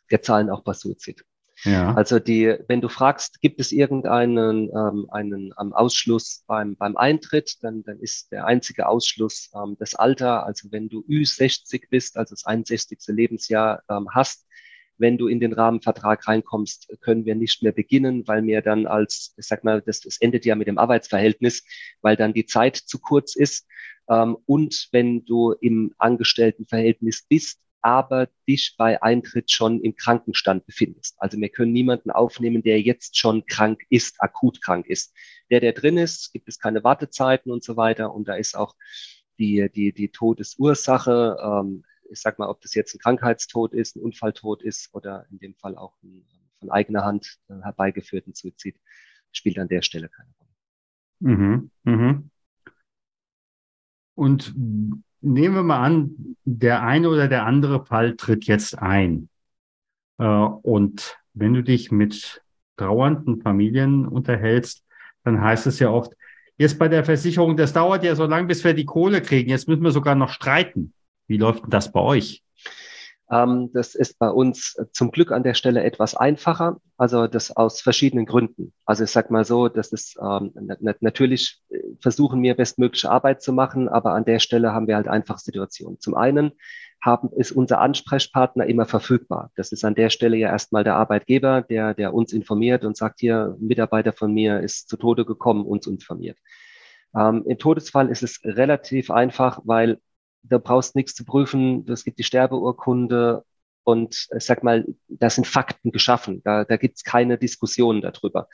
Wir 0.09 0.23
zahlen 0.23 0.51
auch 0.51 0.63
bei 0.63 0.73
Suizid. 0.73 1.25
Ja. 1.65 1.95
Also 1.95 2.19
die, 2.19 2.57
wenn 2.67 2.81
du 2.81 2.89
fragst, 2.89 3.41
gibt 3.41 3.61
es 3.61 3.73
irgendeinen 3.73 4.69
ähm, 4.75 5.07
einen 5.11 5.55
ähm, 5.61 5.73
Ausschluss 5.73 6.43
beim, 6.47 6.77
beim 6.77 6.97
Eintritt, 6.97 7.63
dann, 7.63 7.83
dann 7.85 8.01
ist 8.01 8.33
der 8.33 8.47
einzige 8.47 8.89
Ausschluss 8.89 9.51
ähm, 9.55 9.77
das 9.79 9.95
Alter. 9.95 10.45
Also 10.45 10.73
wenn 10.73 10.89
du 10.89 11.05
Ü60 11.09 11.85
bist, 11.89 12.17
also 12.17 12.35
das 12.35 12.45
61. 12.45 12.99
Lebensjahr 13.09 13.83
ähm, 13.89 14.09
hast, 14.11 14.47
wenn 14.99 15.19
du 15.19 15.29
in 15.29 15.41
den 15.41 15.53
Rahmenvertrag 15.53 16.27
reinkommst, 16.27 16.97
können 17.01 17.25
wir 17.25 17.35
nicht 17.35 17.63
mehr 17.63 17.73
beginnen, 17.73 18.27
weil 18.27 18.43
mir 18.43 18.63
dann 18.63 18.87
als, 18.87 19.35
ich 19.37 19.47
sag 19.47 19.65
mal, 19.65 19.83
das, 19.83 20.01
das 20.01 20.19
endet 20.19 20.45
ja 20.45 20.55
mit 20.55 20.69
dem 20.69 20.79
Arbeitsverhältnis, 20.79 21.65
weil 22.03 22.17
dann 22.17 22.33
die 22.33 22.47
Zeit 22.47 22.77
zu 22.77 22.99
kurz 22.99 23.37
ist. 23.37 23.67
Ähm, 24.09 24.37
und 24.47 24.89
wenn 24.93 25.25
du 25.25 25.53
im 25.53 25.95
Angestelltenverhältnis 25.99 27.25
bist, 27.29 27.61
aber 27.83 28.29
dich 28.49 28.75
bei 28.79 29.03
Eintritt 29.03 29.51
schon 29.51 29.81
im 29.81 29.97
Krankenstand 29.97 30.67
befindest. 30.67 31.17
Also 31.19 31.39
wir 31.39 31.49
können 31.49 31.73
niemanden 31.73 32.11
aufnehmen, 32.11 32.63
der 32.63 32.81
jetzt 32.81 33.19
schon 33.19 33.45
krank 33.47 33.83
ist, 33.91 34.17
akut 34.21 34.63
krank 34.63 34.87
ist. 34.87 35.15
Der, 35.51 35.61
der 35.61 35.73
drin 35.73 35.99
ist, 35.99 36.33
gibt 36.33 36.49
es 36.49 36.59
keine 36.59 36.85
Wartezeiten 36.85 37.53
und 37.53 37.63
so 37.63 37.77
weiter. 37.77 38.15
Und 38.15 38.29
da 38.29 38.35
ist 38.35 38.57
auch 38.57 38.75
die, 39.39 39.69
die, 39.75 39.93
die 39.93 40.11
Todesursache, 40.11 41.37
ähm, 41.43 41.85
ich 42.11 42.21
sag 42.21 42.39
mal, 42.39 42.49
ob 42.49 42.61
das 42.61 42.75
jetzt 42.75 42.95
ein 42.95 42.99
Krankheitstod 42.99 43.73
ist, 43.75 43.97
ein 43.97 44.03
Unfalltod 44.03 44.63
ist 44.63 44.95
oder 44.95 45.27
in 45.31 45.39
dem 45.39 45.55
Fall 45.55 45.77
auch 45.77 45.95
ein 46.03 46.25
von 46.63 46.71
eigener 46.71 47.05
Hand 47.05 47.41
äh, 47.49 47.55
herbeigeführten 47.61 48.35
Suizid, 48.35 48.79
spielt 49.33 49.59
an 49.59 49.69
der 49.69 49.83
Stelle 49.83 50.09
keine 50.09 50.33
Rolle. 50.39 50.51
Mhm, 51.19 51.71
mhm. 51.83 52.31
Und 54.15 54.55
nehmen 55.23 55.55
wir 55.55 55.63
mal 55.63 55.81
an, 55.81 56.37
der 56.45 56.83
eine 56.83 57.09
oder 57.09 57.29
der 57.29 57.47
andere 57.47 57.85
Fall 57.87 58.17
tritt 58.17 58.45
jetzt 58.45 58.79
ein. 58.79 59.29
Äh, 60.19 60.25
und 60.25 61.19
wenn 61.35 61.55
du 61.55 61.63
dich 61.63 61.91
mit 61.91 62.43
trauernden 62.77 63.41
Familien 63.41 64.07
unterhältst, 64.07 64.85
dann 65.25 65.41
heißt 65.41 65.67
es 65.67 65.79
ja 65.79 65.91
oft, 65.91 66.13
jetzt 66.59 66.79
bei 66.79 66.89
der 66.89 67.05
Versicherung, 67.05 67.57
das 67.57 67.73
dauert 67.73 68.05
ja 68.05 68.15
so 68.15 68.27
lange, 68.27 68.49
bis 68.49 68.65
wir 68.65 68.75
die 68.75 68.85
Kohle 68.85 69.23
kriegen. 69.23 69.51
Jetzt 69.51 69.69
müssen 69.69 69.83
wir 69.83 69.93
sogar 69.93 70.15
noch 70.15 70.31
streiten. 70.31 70.93
Wie 71.27 71.37
läuft 71.39 71.63
denn 71.63 71.71
das 71.71 71.93
bei 71.93 72.01
euch? 72.01 72.43
Ähm, 73.33 73.71
das 73.73 73.95
ist 73.95 74.19
bei 74.19 74.29
uns 74.29 74.77
zum 74.93 75.11
Glück 75.11 75.33
an 75.33 75.43
der 75.43 75.55
Stelle 75.55 75.83
etwas 75.83 76.15
einfacher, 76.15 76.77
also 76.99 77.27
das 77.27 77.51
aus 77.57 77.81
verschiedenen 77.81 78.27
Gründen. 78.27 78.75
Also 78.85 79.05
ich 79.05 79.11
sag 79.11 79.31
mal 79.31 79.45
so, 79.47 79.69
das 79.69 79.91
ist 79.91 80.19
ähm, 80.23 80.53
natürlich 81.01 81.63
äh, 81.71 81.79
versuchen 82.01 82.43
wir 82.43 82.55
bestmögliche 82.55 83.11
Arbeit 83.11 83.43
zu 83.43 83.55
machen, 83.55 83.89
aber 83.89 84.13
an 84.13 84.27
der 84.27 84.39
Stelle 84.39 84.75
haben 84.75 84.87
wir 84.87 84.97
halt 84.97 85.09
einfach 85.09 85.39
Situationen. 85.39 85.99
Zum 85.99 86.15
einen 86.15 86.53
haben, 87.01 87.31
ist 87.35 87.53
unser 87.53 87.81
Ansprechpartner 87.81 88.67
immer 88.67 88.85
verfügbar. 88.85 89.51
Das 89.57 89.73
ist 89.73 89.85
an 89.85 89.95
der 89.95 90.11
Stelle 90.11 90.37
ja 90.37 90.51
erstmal 90.51 90.85
der 90.85 90.97
Arbeitgeber, 90.97 91.63
der, 91.63 91.95
der 91.95 92.13
uns 92.13 92.33
informiert 92.35 92.85
und 92.85 92.99
sagt, 92.99 93.21
hier, 93.21 93.57
ein 93.59 93.67
Mitarbeiter 93.67 94.13
von 94.13 94.33
mir 94.33 94.61
ist 94.61 94.89
zu 94.91 94.99
Tode 94.99 95.25
gekommen, 95.25 95.65
uns 95.65 95.87
informiert. 95.87 96.39
Ähm, 97.17 97.45
Im 97.47 97.59
Todesfall 97.59 98.11
ist 98.11 98.23
es 98.23 98.41
relativ 98.45 99.11
einfach, 99.11 99.61
weil 99.65 99.99
da 100.43 100.59
brauchst 100.59 100.97
nichts 100.97 101.15
zu 101.15 101.25
prüfen. 101.25 101.87
Es 101.89 102.05
gibt 102.05 102.19
die 102.19 102.25
Sterbeurkunde 102.25 103.45
und 103.85 104.29
ich 104.37 104.45
sag 104.45 104.63
mal, 104.63 104.87
da 105.09 105.31
sind 105.31 105.47
Fakten 105.47 105.93
geschaffen. 105.93 106.41
Da, 106.45 106.65
da 106.65 106.77
gibt 106.77 106.97
es 106.97 107.05
keine 107.05 107.39
Diskussionen 107.39 108.01
darüber. 108.01 108.49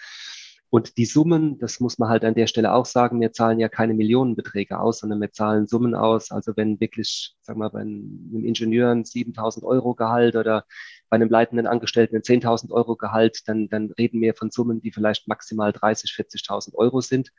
Und 0.70 0.98
die 0.98 1.07
Summen, 1.07 1.59
das 1.59 1.81
muss 1.81 1.98
man 1.98 2.11
halt 2.11 2.24
an 2.27 2.35
der 2.35 2.46
Stelle 2.46 2.74
auch 2.74 2.85
sagen, 2.85 3.20
wir 3.22 3.33
zahlen 3.33 3.59
ja 3.59 3.70
keine 3.70 3.94
Millionenbeträge 3.94 4.79
aus, 4.79 4.98
sondern 4.98 5.18
wir 5.20 5.33
zahlen 5.33 5.66
Summen 5.66 5.94
aus. 5.94 6.31
Also 6.31 6.57
wenn 6.57 6.79
wirklich, 6.79 7.35
sagen 7.40 7.59
wir, 7.59 7.70
bei 7.70 7.81
einem 7.81 8.44
Ingenieur 8.44 8.90
ein 8.90 9.05
7000 9.07 9.64
Euro 9.64 9.94
Gehalt 9.94 10.37
oder 10.37 10.66
bei 11.09 11.14
einem 11.14 11.31
leitenden 11.31 11.66
Angestellten 11.66 12.16
ein 12.16 12.22
10.000 12.22 12.70
Euro 12.70 12.96
Gehalt, 12.96 13.48
dann, 13.48 13.70
dann 13.70 13.90
reden 13.92 14.20
wir 14.20 14.35
von 14.35 14.51
Summen, 14.51 14.83
die 14.83 14.92
vielleicht 14.92 15.27
maximal 15.27 15.72
30, 15.72 16.11
40.000 16.11 16.74
Euro 16.74 17.01
sind. 17.01 17.33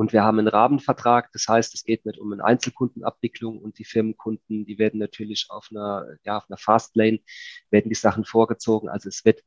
Und 0.00 0.14
wir 0.14 0.24
haben 0.24 0.38
einen 0.38 0.48
Rahmenvertrag. 0.48 1.30
Das 1.34 1.46
heißt, 1.46 1.74
es 1.74 1.84
geht 1.84 2.06
nicht 2.06 2.18
um 2.18 2.32
eine 2.32 2.42
Einzelkundenabwicklung 2.42 3.58
und 3.58 3.78
die 3.78 3.84
Firmenkunden, 3.84 4.64
die 4.64 4.78
werden 4.78 4.98
natürlich 4.98 5.48
auf 5.50 5.68
einer, 5.70 6.06
ja, 6.24 6.38
auf 6.38 6.44
einer 6.48 6.56
Fastlane, 6.56 7.20
werden 7.68 7.90
die 7.90 7.94
Sachen 7.94 8.24
vorgezogen. 8.24 8.88
Also 8.88 9.10
es 9.10 9.26
wird 9.26 9.42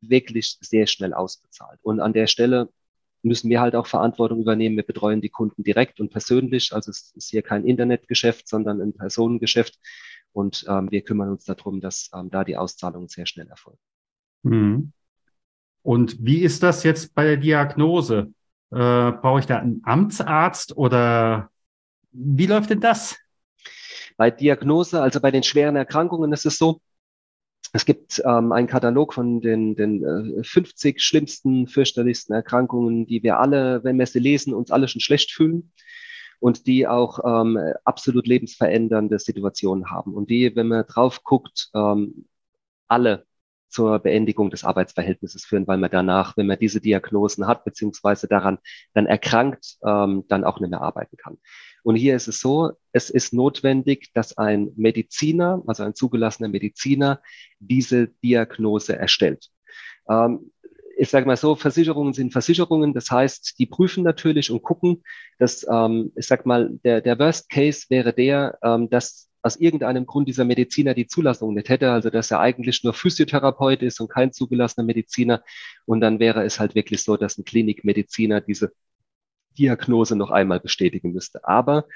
wirklich 0.00 0.58
sehr 0.60 0.86
schnell 0.86 1.12
ausbezahlt. 1.12 1.80
Und 1.82 1.98
an 1.98 2.12
der 2.12 2.28
Stelle 2.28 2.68
müssen 3.22 3.50
wir 3.50 3.60
halt 3.60 3.74
auch 3.74 3.88
Verantwortung 3.88 4.40
übernehmen. 4.40 4.76
Wir 4.76 4.84
betreuen 4.84 5.20
die 5.20 5.28
Kunden 5.28 5.64
direkt 5.64 5.98
und 5.98 6.12
persönlich. 6.12 6.72
Also 6.72 6.92
es 6.92 7.12
ist 7.16 7.30
hier 7.30 7.42
kein 7.42 7.64
Internetgeschäft, 7.64 8.46
sondern 8.46 8.80
ein 8.80 8.92
Personengeschäft. 8.92 9.76
Und 10.30 10.66
ähm, 10.68 10.88
wir 10.88 11.02
kümmern 11.02 11.30
uns 11.30 11.46
darum, 11.46 11.80
dass 11.80 12.10
ähm, 12.14 12.30
da 12.30 12.44
die 12.44 12.56
Auszahlungen 12.56 13.08
sehr 13.08 13.26
schnell 13.26 13.48
erfolgen. 13.48 13.80
Mhm. 14.44 14.92
Und 15.82 16.24
wie 16.24 16.42
ist 16.42 16.62
das 16.62 16.84
jetzt 16.84 17.12
bei 17.12 17.24
der 17.24 17.38
Diagnose? 17.38 18.32
Äh, 18.72 19.12
brauche 19.12 19.40
ich 19.40 19.46
da 19.46 19.58
einen 19.58 19.82
Amtsarzt 19.84 20.76
oder 20.76 21.50
wie 22.12 22.46
läuft 22.46 22.70
denn 22.70 22.80
das? 22.80 23.16
Bei 24.16 24.30
Diagnose, 24.30 25.00
also 25.00 25.20
bei 25.20 25.30
den 25.30 25.42
schweren 25.42 25.76
Erkrankungen 25.76 26.32
ist 26.32 26.46
es 26.46 26.58
so, 26.58 26.80
es 27.72 27.84
gibt 27.84 28.22
ähm, 28.24 28.52
einen 28.52 28.66
Katalog 28.66 29.12
von 29.12 29.40
den, 29.40 29.76
den 29.76 30.38
äh, 30.38 30.42
50 30.42 31.02
schlimmsten, 31.02 31.66
fürchterlichsten 31.66 32.34
Erkrankungen, 32.34 33.06
die 33.06 33.22
wir 33.22 33.38
alle, 33.38 33.84
wenn 33.84 33.98
wir 33.98 34.06
sie 34.06 34.18
lesen, 34.18 34.54
uns 34.54 34.70
alle 34.70 34.88
schon 34.88 35.00
schlecht 35.00 35.32
fühlen 35.32 35.72
und 36.40 36.66
die 36.66 36.86
auch 36.86 37.18
ähm, 37.24 37.58
absolut 37.84 38.26
lebensverändernde 38.26 39.18
Situationen 39.18 39.90
haben. 39.90 40.14
Und 40.14 40.30
die, 40.30 40.54
wenn 40.56 40.68
man 40.68 40.86
drauf 40.86 41.22
guckt, 41.22 41.70
ähm, 41.74 42.26
alle 42.88 43.26
zur 43.76 43.98
Beendigung 43.98 44.48
des 44.48 44.64
Arbeitsverhältnisses 44.64 45.44
führen, 45.44 45.66
weil 45.66 45.76
man 45.76 45.90
danach, 45.90 46.34
wenn 46.38 46.46
man 46.46 46.58
diese 46.58 46.80
Diagnosen 46.80 47.46
hat, 47.46 47.66
beziehungsweise 47.66 48.26
daran 48.26 48.56
dann 48.94 49.04
erkrankt, 49.04 49.76
ähm, 49.86 50.24
dann 50.28 50.44
auch 50.44 50.60
nicht 50.60 50.70
mehr 50.70 50.80
arbeiten 50.80 51.18
kann. 51.18 51.36
Und 51.82 51.96
hier 51.96 52.16
ist 52.16 52.26
es 52.26 52.40
so, 52.40 52.72
es 52.92 53.10
ist 53.10 53.34
notwendig, 53.34 54.12
dass 54.14 54.38
ein 54.38 54.70
Mediziner, 54.76 55.62
also 55.66 55.82
ein 55.82 55.94
zugelassener 55.94 56.48
Mediziner, 56.48 57.20
diese 57.58 58.08
Diagnose 58.24 58.96
erstellt. 58.96 59.50
Ähm, 60.08 60.52
ich 60.96 61.10
sage 61.10 61.26
mal 61.26 61.36
so, 61.36 61.54
Versicherungen 61.54 62.14
sind 62.14 62.32
Versicherungen. 62.32 62.94
Das 62.94 63.10
heißt, 63.10 63.58
die 63.58 63.66
prüfen 63.66 64.04
natürlich 64.04 64.50
und 64.50 64.62
gucken, 64.62 65.04
dass, 65.38 65.66
ähm, 65.70 66.12
ich 66.16 66.26
sag 66.26 66.46
mal, 66.46 66.70
der, 66.82 67.02
der 67.02 67.18
Worst 67.18 67.50
Case 67.50 67.84
wäre 67.90 68.14
der, 68.14 68.58
ähm, 68.62 68.88
dass 68.88 69.25
aus 69.46 69.56
irgendeinem 69.56 70.06
Grund 70.06 70.28
dieser 70.28 70.44
Mediziner 70.44 70.92
die 70.92 71.06
Zulassung 71.06 71.54
nicht 71.54 71.68
hätte, 71.68 71.92
also 71.92 72.10
dass 72.10 72.30
er 72.30 72.40
eigentlich 72.40 72.82
nur 72.82 72.92
Physiotherapeut 72.94 73.82
ist 73.82 74.00
und 74.00 74.08
kein 74.08 74.32
zugelassener 74.32 74.84
Mediziner. 74.84 75.42
Und 75.86 76.00
dann 76.00 76.18
wäre 76.18 76.44
es 76.44 76.58
halt 76.58 76.74
wirklich 76.74 77.02
so, 77.02 77.16
dass 77.16 77.38
ein 77.38 77.44
Klinikmediziner 77.44 78.40
diese 78.40 78.72
Diagnose 79.56 80.16
noch 80.16 80.30
einmal 80.30 80.60
bestätigen 80.60 81.12
müsste. 81.12 81.46
Aber 81.46 81.86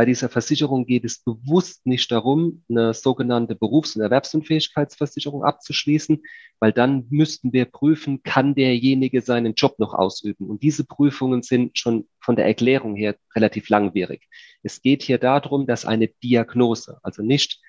bei 0.00 0.06
dieser 0.06 0.30
Versicherung 0.30 0.86
geht 0.86 1.04
es 1.04 1.18
bewusst 1.22 1.84
nicht 1.84 2.10
darum, 2.10 2.64
eine 2.70 2.94
sogenannte 2.94 3.54
Berufs- 3.54 3.96
und 3.96 4.00
Erwerbsunfähigkeitsversicherung 4.00 5.44
abzuschließen, 5.44 6.22
weil 6.58 6.72
dann 6.72 7.04
müssten 7.10 7.52
wir 7.52 7.66
prüfen, 7.66 8.22
kann 8.22 8.54
derjenige 8.54 9.20
seinen 9.20 9.52
Job 9.52 9.78
noch 9.78 9.92
ausüben. 9.92 10.48
Und 10.48 10.62
diese 10.62 10.84
Prüfungen 10.84 11.42
sind 11.42 11.76
schon 11.76 12.08
von 12.18 12.34
der 12.34 12.46
Erklärung 12.46 12.96
her 12.96 13.14
relativ 13.36 13.68
langwierig. 13.68 14.26
Es 14.62 14.80
geht 14.80 15.02
hier 15.02 15.18
darum, 15.18 15.66
dass 15.66 15.84
eine 15.84 16.08
Diagnose, 16.08 16.98
also 17.02 17.22
nicht 17.22 17.60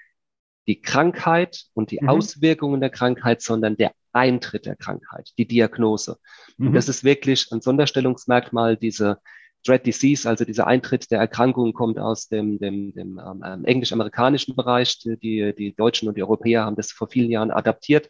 die 0.67 0.79
Krankheit 0.79 1.65
und 1.73 1.91
die 1.91 1.99
mhm. 2.01 2.07
Auswirkungen 2.07 2.79
der 2.79 2.91
Krankheit, 2.91 3.41
sondern 3.41 3.75
der 3.75 3.91
Eintritt 4.13 4.65
der 4.65 4.77
Krankheit, 4.77 5.31
die 5.37 5.49
Diagnose. 5.49 6.15
Mhm. 6.55 6.67
Und 6.67 6.73
das 6.75 6.87
ist 6.87 7.03
wirklich 7.03 7.51
ein 7.51 7.59
Sonderstellungsmerkmal, 7.59 8.77
diese 8.77 9.17
Dread 9.65 9.85
Disease, 9.85 10.27
also 10.27 10.43
dieser 10.43 10.67
Eintritt 10.67 11.11
der 11.11 11.19
Erkrankung 11.19 11.73
kommt 11.73 11.99
aus 11.99 12.27
dem, 12.27 12.59
dem, 12.59 12.93
dem 12.93 13.19
ähm, 13.19 13.43
ähm 13.45 13.65
englisch-amerikanischen 13.65 14.55
Bereich. 14.55 14.97
Die, 14.99 15.53
die 15.55 15.75
Deutschen 15.75 16.07
und 16.07 16.17
die 16.17 16.23
Europäer 16.23 16.65
haben 16.65 16.75
das 16.75 16.91
vor 16.91 17.07
vielen 17.07 17.29
Jahren 17.29 17.51
adaptiert. 17.51 18.09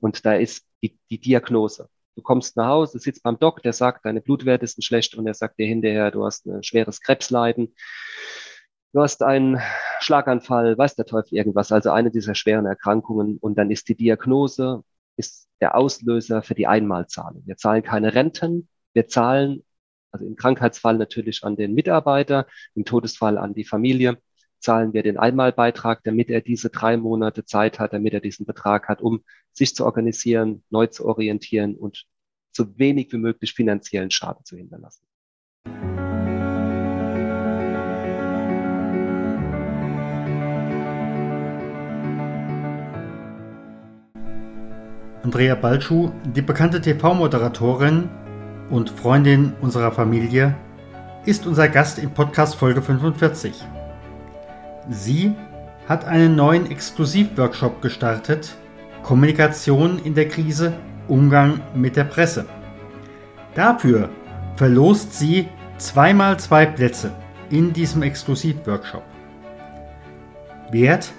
Und 0.00 0.24
da 0.26 0.34
ist 0.34 0.66
die, 0.82 0.98
die 1.10 1.20
Diagnose. 1.20 1.88
Du 2.16 2.22
kommst 2.22 2.56
nach 2.56 2.68
Hause, 2.68 2.98
sitzt 2.98 3.22
beim 3.22 3.38
Doc, 3.38 3.62
der 3.62 3.72
sagt, 3.72 4.04
deine 4.04 4.20
Blutwerte 4.20 4.66
sind 4.66 4.82
schlecht 4.82 5.14
und 5.14 5.26
er 5.26 5.34
sagt 5.34 5.58
dir 5.58 5.66
hinterher, 5.66 6.10
du 6.10 6.24
hast 6.24 6.46
ein 6.46 6.62
schweres 6.62 7.00
Krebsleiden. 7.00 7.74
Du 8.92 9.00
hast 9.00 9.22
einen 9.22 9.60
Schlaganfall, 10.00 10.76
weiß 10.76 10.96
der 10.96 11.06
Teufel 11.06 11.36
irgendwas, 11.36 11.70
also 11.70 11.90
eine 11.90 12.10
dieser 12.10 12.34
schweren 12.34 12.66
Erkrankungen. 12.66 13.38
Und 13.38 13.56
dann 13.56 13.70
ist 13.70 13.88
die 13.88 13.94
Diagnose, 13.94 14.82
ist 15.16 15.48
der 15.60 15.76
Auslöser 15.76 16.42
für 16.42 16.54
die 16.54 16.66
Einmalzahlung. 16.66 17.42
Wir 17.46 17.56
zahlen 17.56 17.82
keine 17.82 18.14
Renten, 18.14 18.68
wir 18.92 19.06
zahlen 19.06 19.62
also 20.10 20.26
im 20.26 20.36
Krankheitsfall 20.36 20.96
natürlich 20.98 21.44
an 21.44 21.56
den 21.56 21.74
Mitarbeiter, 21.74 22.46
im 22.74 22.84
Todesfall 22.84 23.38
an 23.38 23.54
die 23.54 23.64
Familie, 23.64 24.18
zahlen 24.58 24.92
wir 24.92 25.02
den 25.02 25.18
Einmalbeitrag, 25.18 26.02
damit 26.04 26.28
er 26.28 26.40
diese 26.42 26.70
drei 26.70 26.96
Monate 26.96 27.44
Zeit 27.44 27.78
hat, 27.78 27.92
damit 27.92 28.12
er 28.12 28.20
diesen 28.20 28.44
Betrag 28.44 28.88
hat, 28.88 29.00
um 29.00 29.24
sich 29.52 29.74
zu 29.74 29.84
organisieren, 29.84 30.62
neu 30.70 30.86
zu 30.86 31.06
orientieren 31.06 31.76
und 31.76 32.06
so 32.52 32.78
wenig 32.78 33.12
wie 33.12 33.18
möglich 33.18 33.54
finanziellen 33.54 34.10
Schaden 34.10 34.44
zu 34.44 34.56
hinterlassen. 34.56 35.06
Andrea 45.22 45.54
Balschuh, 45.54 46.10
die 46.34 46.42
bekannte 46.42 46.80
TV-Moderatorin 46.80 48.08
und 48.70 48.90
Freundin 48.90 49.52
unserer 49.60 49.92
Familie, 49.92 50.54
ist 51.26 51.46
unser 51.46 51.68
Gast 51.68 51.98
in 51.98 52.10
Podcast 52.12 52.54
Folge 52.54 52.80
45. 52.80 53.62
Sie 54.88 55.34
hat 55.88 56.06
einen 56.06 56.36
neuen 56.36 56.70
Exklusivworkshop 56.70 57.82
gestartet, 57.82 58.54
Kommunikation 59.02 59.98
in 60.02 60.14
der 60.14 60.28
Krise, 60.28 60.72
Umgang 61.08 61.60
mit 61.74 61.96
der 61.96 62.04
Presse. 62.04 62.46
Dafür 63.54 64.08
verlost 64.56 65.14
sie 65.14 65.48
zweimal 65.78 66.38
zwei 66.38 66.66
Plätze 66.66 67.10
in 67.50 67.72
diesem 67.72 68.02
Exklusivworkshop. 68.02 69.02
Wert 70.70 71.10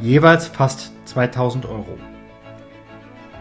jeweils 0.00 0.46
fast 0.46 0.92
2000 1.06 1.66
Euro. 1.66 1.98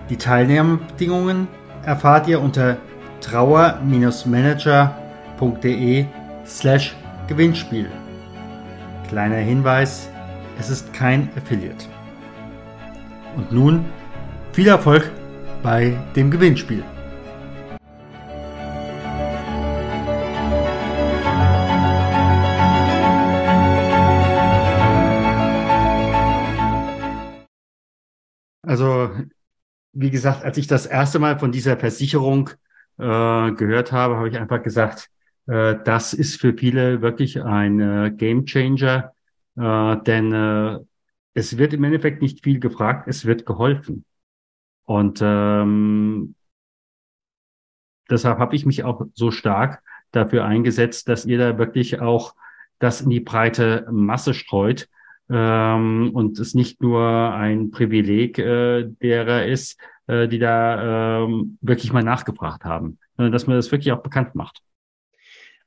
Die 0.09 0.17
Teilnahmebedingungen 0.17 1.47
erfahrt 1.83 2.27
ihr 2.27 2.41
unter 2.41 2.77
trauer-manager.de 3.21 6.05
slash 6.45 6.95
Gewinnspiel. 7.27 7.89
Kleiner 9.07 9.37
Hinweis, 9.37 10.09
es 10.59 10.69
ist 10.69 10.93
kein 10.93 11.29
Affiliate. 11.35 11.85
Und 13.35 13.51
nun 13.51 13.85
viel 14.51 14.67
Erfolg 14.67 15.11
bei 15.63 15.97
dem 16.15 16.29
Gewinnspiel. 16.31 16.83
Also, 28.69 29.09
wie 29.93 30.11
gesagt, 30.11 30.43
als 30.43 30.57
ich 30.57 30.67
das 30.67 30.85
erste 30.85 31.17
Mal 31.17 31.39
von 31.39 31.51
dieser 31.51 31.75
Versicherung 31.75 32.51
äh, 32.99 33.51
gehört 33.53 33.91
habe, 33.91 34.17
habe 34.17 34.29
ich 34.29 34.37
einfach 34.37 34.61
gesagt, 34.61 35.09
äh, 35.47 35.75
das 35.83 36.13
ist 36.13 36.39
für 36.39 36.53
viele 36.53 37.01
wirklich 37.01 37.41
ein 37.41 37.79
äh, 37.79 38.11
Game 38.11 38.45
Changer, 38.45 39.13
äh, 39.57 39.97
denn 40.03 40.33
äh, 40.33 40.79
es 41.33 41.57
wird 41.57 41.73
im 41.73 41.83
Endeffekt 41.83 42.21
nicht 42.21 42.43
viel 42.43 42.59
gefragt, 42.59 43.07
es 43.07 43.25
wird 43.25 43.45
geholfen. 43.45 44.05
Und 44.85 45.19
ähm, 45.21 46.35
deshalb 48.09 48.39
habe 48.39 48.55
ich 48.55 48.65
mich 48.65 48.83
auch 48.83 49.05
so 49.13 49.31
stark 49.31 49.81
dafür 50.11 50.45
eingesetzt, 50.45 51.07
dass 51.07 51.25
ihr 51.25 51.37
da 51.37 51.57
wirklich 51.57 52.01
auch 52.01 52.35
das 52.79 53.01
in 53.01 53.09
die 53.09 53.19
breite 53.19 53.87
Masse 53.91 54.33
streut 54.33 54.89
ähm, 55.29 56.11
und 56.13 56.39
es 56.39 56.55
nicht 56.55 56.81
nur 56.81 57.33
ein 57.33 57.71
Privileg 57.71 58.39
äh, 58.39 58.85
derer 59.01 59.45
ist, 59.45 59.79
äh, 60.09 60.27
die 60.27 60.39
da 60.39 61.21
ähm, 61.23 61.59
wirklich 61.61 61.93
mal 61.93 62.03
nachgefragt 62.03 62.65
haben, 62.65 62.97
sondern 63.15 63.31
dass 63.31 63.45
man 63.45 63.55
das 63.55 63.71
wirklich 63.71 63.91
auch 63.91 64.01
bekannt 64.01 64.33
macht. 64.33 64.61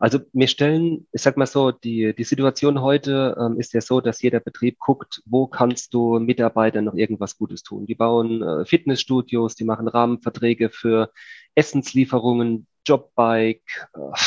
Also 0.00 0.18
wir 0.32 0.48
stellen, 0.48 1.06
ich 1.12 1.22
sag 1.22 1.36
mal 1.36 1.46
so, 1.46 1.70
die, 1.70 2.12
die 2.12 2.24
Situation 2.24 2.80
heute 2.80 3.36
ähm, 3.38 3.60
ist 3.60 3.72
ja 3.72 3.80
so, 3.80 4.00
dass 4.00 4.20
jeder 4.20 4.40
Betrieb 4.40 4.80
guckt, 4.80 5.22
wo 5.26 5.46
kannst 5.46 5.94
du 5.94 6.18
Mitarbeitern 6.18 6.86
noch 6.86 6.94
irgendwas 6.94 7.38
Gutes 7.38 7.62
tun. 7.62 7.86
Die 7.86 7.94
bauen 7.94 8.42
äh, 8.42 8.64
Fitnessstudios, 8.64 9.54
die 9.54 9.62
machen 9.62 9.86
Rahmenverträge 9.86 10.70
für 10.70 11.12
Essenslieferungen, 11.54 12.66
Jobbike, 12.84 13.62
äh, 13.94 14.18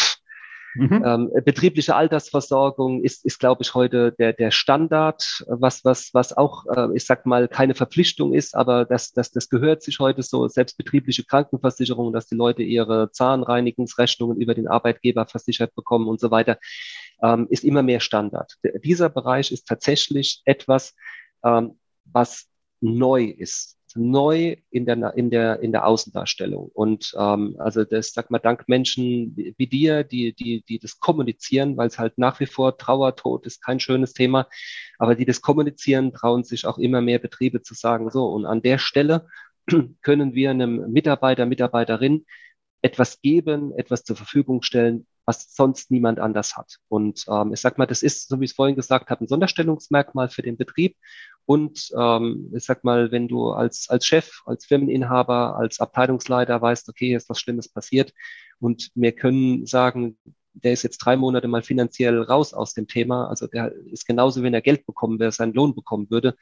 Mhm. 0.76 1.04
Ähm, 1.06 1.32
betriebliche 1.46 1.96
Altersversorgung 1.96 3.04
ist, 3.04 3.26
ist 3.26 3.40
glaube 3.40 3.64
ich, 3.64 3.74
heute 3.74 4.12
der, 4.12 4.34
der 4.34 4.52
Standard, 4.52 5.46
was, 5.48 5.86
was, 5.86 6.14
was 6.14 6.36
auch, 6.36 6.66
äh, 6.68 6.96
ich 6.96 7.06
sag 7.06 7.26
mal, 7.26 7.48
keine 7.48 7.76
Verpflichtung 7.76 8.34
ist, 8.34 8.56
aber 8.56 8.86
das, 8.86 9.14
das, 9.14 9.32
das 9.32 9.50
gehört 9.50 9.84
sich 9.84 10.00
heute 10.00 10.22
so, 10.22 10.48
selbst 10.48 10.78
betriebliche 10.78 11.24
Krankenversicherung, 11.24 12.12
dass 12.12 12.28
die 12.28 12.36
Leute 12.36 12.64
ihre 12.64 13.12
Zahnreinigungsrechnungen 13.12 14.40
über 14.40 14.54
den 14.54 14.68
Arbeitgeber 14.68 15.26
versichert 15.26 15.74
bekommen 15.76 16.08
und 16.08 16.20
so 16.20 16.30
weiter, 16.30 16.60
ähm, 17.24 17.48
ist 17.50 17.64
immer 17.64 17.84
mehr 17.84 18.02
Standard. 18.02 18.56
Der, 18.64 18.80
dieser 18.80 19.10
Bereich 19.10 19.52
ist 19.52 19.68
tatsächlich 19.68 20.42
etwas, 20.46 20.94
ähm, 21.44 21.80
was 22.04 22.48
neu 22.82 23.24
ist 23.24 23.75
neu 23.96 24.58
in 24.70 24.86
der, 24.86 25.14
in 25.16 25.30
der, 25.30 25.62
in 25.62 25.72
der 25.72 25.88
Außendarstellung. 25.88 26.70
Und 26.74 27.14
ähm, 27.18 27.56
also 27.60 27.84
das 27.84 28.14
sag 28.14 28.30
mal, 28.30 28.40
dank 28.40 28.68
Menschen 28.68 29.36
wie 29.36 29.68
dir, 29.68 30.04
die, 30.04 30.34
die, 30.34 30.64
die 30.68 30.80
das 30.80 31.00
kommunizieren, 31.00 31.78
weil 31.78 31.88
es 31.88 31.98
halt 31.98 32.18
nach 32.18 32.40
wie 32.40 32.46
vor 32.46 32.78
Trauer, 32.78 33.16
Tod 33.16 33.46
ist 33.46 33.64
kein 33.64 33.80
schönes 33.80 34.14
Thema, 34.14 34.48
aber 35.00 35.16
die 35.16 35.26
das 35.26 35.42
kommunizieren, 35.42 36.14
trauen 36.14 36.44
sich 36.44 36.66
auch 36.66 36.78
immer 36.78 37.02
mehr 37.02 37.20
Betriebe 37.20 37.62
zu 37.62 37.74
sagen, 37.74 38.12
so, 38.12 38.26
und 38.28 38.46
an 38.46 38.62
der 38.62 38.78
Stelle 38.78 39.28
können 40.02 40.34
wir 40.36 40.52
einem 40.52 40.92
Mitarbeiter, 40.92 41.46
Mitarbeiterin 41.46 42.26
etwas 42.82 43.22
geben, 43.22 43.74
etwas 43.78 44.04
zur 44.04 44.16
Verfügung 44.16 44.62
stellen, 44.62 45.08
was 45.26 45.56
sonst 45.56 45.90
niemand 45.90 46.20
anders 46.20 46.56
hat. 46.56 46.78
Und 46.88 47.26
ähm, 47.28 47.54
ich 47.54 47.62
sag 47.62 47.78
mal, 47.78 47.88
das 47.88 48.04
ist, 48.04 48.28
so 48.28 48.40
wie 48.40 48.46
ich 48.46 48.52
es 48.52 48.56
vorhin 48.56 48.76
gesagt 48.76 49.10
habe, 49.10 49.24
ein 49.24 49.28
Sonderstellungsmerkmal 49.28 50.30
für 50.30 50.44
den 50.44 50.56
Betrieb. 50.56 50.96
Und 51.46 51.92
ähm, 51.98 52.52
ich 52.56 52.66
sag 52.66 52.84
mal, 52.84 53.12
wenn 53.12 53.28
du 53.28 53.52
als, 53.52 53.90
als 53.90 54.06
Chef, 54.06 54.42
als 54.46 54.66
Firmeninhaber, 54.66 55.56
als 55.58 55.80
Abteilungsleiter 55.80 56.62
weißt, 56.62 56.90
okay, 56.90 57.08
hier 57.08 57.18
ist 57.18 57.30
was 57.30 57.40
Schlimmes 57.40 57.70
passiert 57.70 58.14
und 58.60 58.90
wir 58.96 59.12
können 59.12 59.66
sagen, 59.66 60.18
der 60.54 60.74
ist 60.74 60.84
jetzt 60.84 60.98
drei 61.00 61.18
Monate 61.18 61.48
mal 61.48 61.62
finanziell 61.62 62.22
raus 62.22 62.54
aus 62.54 62.74
dem 62.74 62.88
Thema. 62.88 63.28
Also 63.28 63.48
der 63.48 63.74
ist 63.92 64.08
genauso, 64.08 64.42
wenn 64.42 64.54
er 64.54 64.62
Geld 64.62 64.86
bekommen 64.86 65.20
wäre, 65.20 65.32
seinen 65.32 65.54
Lohn 65.54 65.76
bekommen 65.76 66.10
würde. 66.10 66.36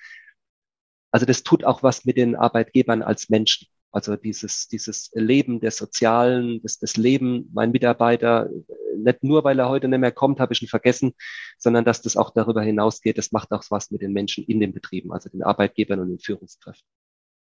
Also 1.12 1.26
das 1.26 1.44
tut 1.44 1.64
auch 1.64 1.84
was 1.84 2.06
mit 2.06 2.18
den 2.18 2.36
Arbeitgebern 2.36 3.02
als 3.02 3.30
Menschen. 3.30 3.68
Also 3.94 4.16
dieses, 4.16 4.68
dieses 4.68 5.12
Leben 5.14 5.60
der 5.60 5.70
Sozialen, 5.70 6.62
das, 6.64 6.80
das 6.80 6.98
Leben, 6.98 7.50
mein 7.54 7.72
Mitarbeiter, 7.72 8.50
nicht 8.98 9.24
nur, 9.24 9.44
weil 9.44 9.60
er 9.60 9.70
heute 9.70 9.88
nicht 9.88 10.00
mehr 10.00 10.12
kommt, 10.12 10.40
habe 10.40 10.52
ich 10.52 10.64
ihn 10.64 10.68
vergessen, 10.68 11.14
sondern 11.60 11.86
dass 11.86 12.02
das 12.02 12.18
auch 12.18 12.32
darüber 12.32 12.64
hinausgeht, 12.64 13.20
das 13.20 13.32
macht 13.32 13.52
auch 13.52 13.64
was 13.70 13.92
mit 13.92 14.02
den 14.02 14.12
Menschen 14.12 14.44
in 14.46 14.60
den 14.60 14.74
Betrieben, 14.74 15.14
also 15.14 15.30
den 15.30 15.44
Arbeitgebern 15.44 16.00
und 16.00 16.10
den 16.10 16.20
Führungskräften. 16.20 16.88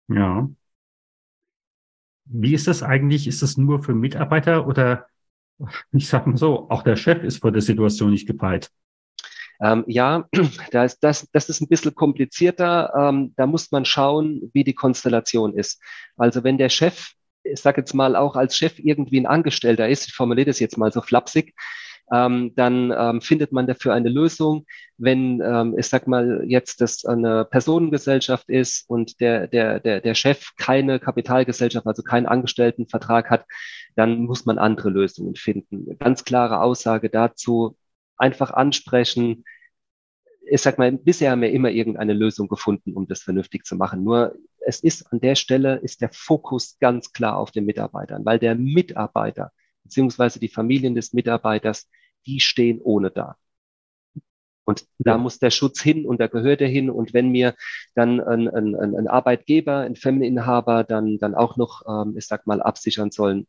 Ja. 0.10 0.48
Wie 2.26 2.54
ist 2.54 2.68
das 2.68 2.84
eigentlich? 2.84 3.28
Ist 3.28 3.42
das 3.42 3.58
nur 3.58 3.82
für 3.82 3.96
Mitarbeiter 3.96 4.68
oder 4.68 5.08
ich 5.92 6.08
sag 6.08 6.28
mal 6.28 6.38
so, 6.38 6.70
auch 6.70 6.84
der 6.84 6.98
Chef 6.98 7.24
ist 7.24 7.40
vor 7.40 7.52
der 7.52 7.64
Situation 7.64 8.12
nicht 8.12 8.28
gefeit? 8.28 8.70
Ähm, 9.62 9.84
ja, 9.88 10.26
da 10.72 10.84
ist 10.84 11.00
das, 11.00 11.28
das 11.32 11.50
ist 11.50 11.62
ein 11.62 11.68
bisschen 11.68 11.96
komplizierter. 11.96 12.94
Ähm, 12.98 13.34
da 13.36 13.46
muss 13.48 13.72
man 13.72 13.86
schauen, 13.86 14.50
wie 14.54 14.64
die 14.64 14.76
Konstellation 14.76 15.56
ist. 15.56 15.82
Also 16.18 16.44
wenn 16.44 16.58
der 16.58 16.70
Chef, 16.70 17.12
ich 17.44 17.60
sage 17.60 17.82
jetzt 17.82 17.94
mal 17.94 18.16
auch 18.16 18.36
als 18.36 18.58
Chef 18.58 18.80
irgendwie 18.80 19.20
ein 19.20 19.28
Angestellter 19.28 19.88
ist, 19.88 20.08
ich 20.08 20.14
formuliere 20.14 20.48
das 20.48 20.60
jetzt 20.60 20.78
mal 20.78 20.92
so 20.92 21.02
flapsig, 21.02 21.54
ähm, 22.12 22.54
dann 22.56 22.94
ähm, 22.98 23.22
findet 23.22 23.52
man 23.52 23.68
dafür 23.68 23.94
eine 23.94 24.10
Lösung. 24.10 24.66
Wenn, 24.98 25.42
ähm, 25.42 25.76
ich 25.78 25.88
sag 25.88 26.08
mal, 26.08 26.44
jetzt 26.46 26.82
das 26.82 27.06
eine 27.06 27.46
Personengesellschaft 27.46 28.50
ist 28.50 28.90
und 28.90 29.20
der, 29.20 29.48
der, 29.48 29.80
der, 29.80 30.02
der 30.02 30.16
Chef 30.16 30.52
keine 30.58 31.00
Kapitalgesellschaft, 31.00 31.86
also 31.86 32.04
keinen 32.04 32.26
Angestelltenvertrag 32.26 33.30
hat, 33.30 33.46
dann 33.96 34.22
muss 34.24 34.46
man 34.46 34.58
andere 34.58 34.90
Lösungen 34.90 35.36
finden. 35.36 35.98
Ganz 36.00 36.24
klare 36.24 36.62
Aussage 36.62 37.10
dazu, 37.10 37.76
einfach 38.18 38.52
ansprechen. 38.52 39.44
Ich 40.50 40.62
sag 40.62 40.78
mal, 40.78 40.92
bisher 40.92 41.32
haben 41.32 41.42
wir 41.42 41.52
immer 41.52 41.70
irgendeine 41.70 42.14
Lösung 42.14 42.48
gefunden, 42.48 42.94
um 42.94 43.08
das 43.08 43.22
vernünftig 43.22 43.66
zu 43.66 43.76
machen. 43.76 44.04
Nur 44.04 44.36
es 44.60 44.82
ist 44.82 45.12
an 45.12 45.20
der 45.20 45.36
Stelle, 45.36 45.78
ist 45.78 46.02
der 46.02 46.10
Fokus 46.12 46.78
ganz 46.80 47.12
klar 47.12 47.38
auf 47.38 47.52
den 47.52 47.66
Mitarbeitern, 47.66 48.26
weil 48.26 48.40
der 48.40 48.56
Mitarbeiter 48.56 49.52
beziehungsweise 49.84 50.40
die 50.40 50.50
Familien 50.50 50.96
des 50.96 51.14
Mitarbeiters, 51.14 51.90
die 52.26 52.40
stehen 52.42 52.82
ohne 52.82 53.10
da. 53.10 53.38
Und 54.66 54.86
da 54.98 55.12
ja. 55.12 55.18
muss 55.18 55.40
der 55.40 55.50
Schutz 55.50 55.82
hin 55.82 56.06
und 56.06 56.20
da 56.20 56.28
gehört 56.28 56.60
er 56.60 56.68
hin. 56.68 56.90
Und 56.90 57.14
wenn 57.14 57.30
mir 57.30 57.56
dann 57.96 58.20
ein, 58.20 58.50
ein, 58.50 58.76
ein 58.76 59.08
Arbeitgeber, 59.08 59.80
ein 59.80 59.96
Firmeninhaber 59.96 60.84
dann, 60.84 61.18
dann 61.20 61.36
auch 61.36 61.56
noch, 61.56 61.84
ähm, 61.88 62.18
ich 62.18 62.28
sag 62.28 62.46
mal, 62.48 62.62
absichern 62.62 63.10
sollen, 63.10 63.48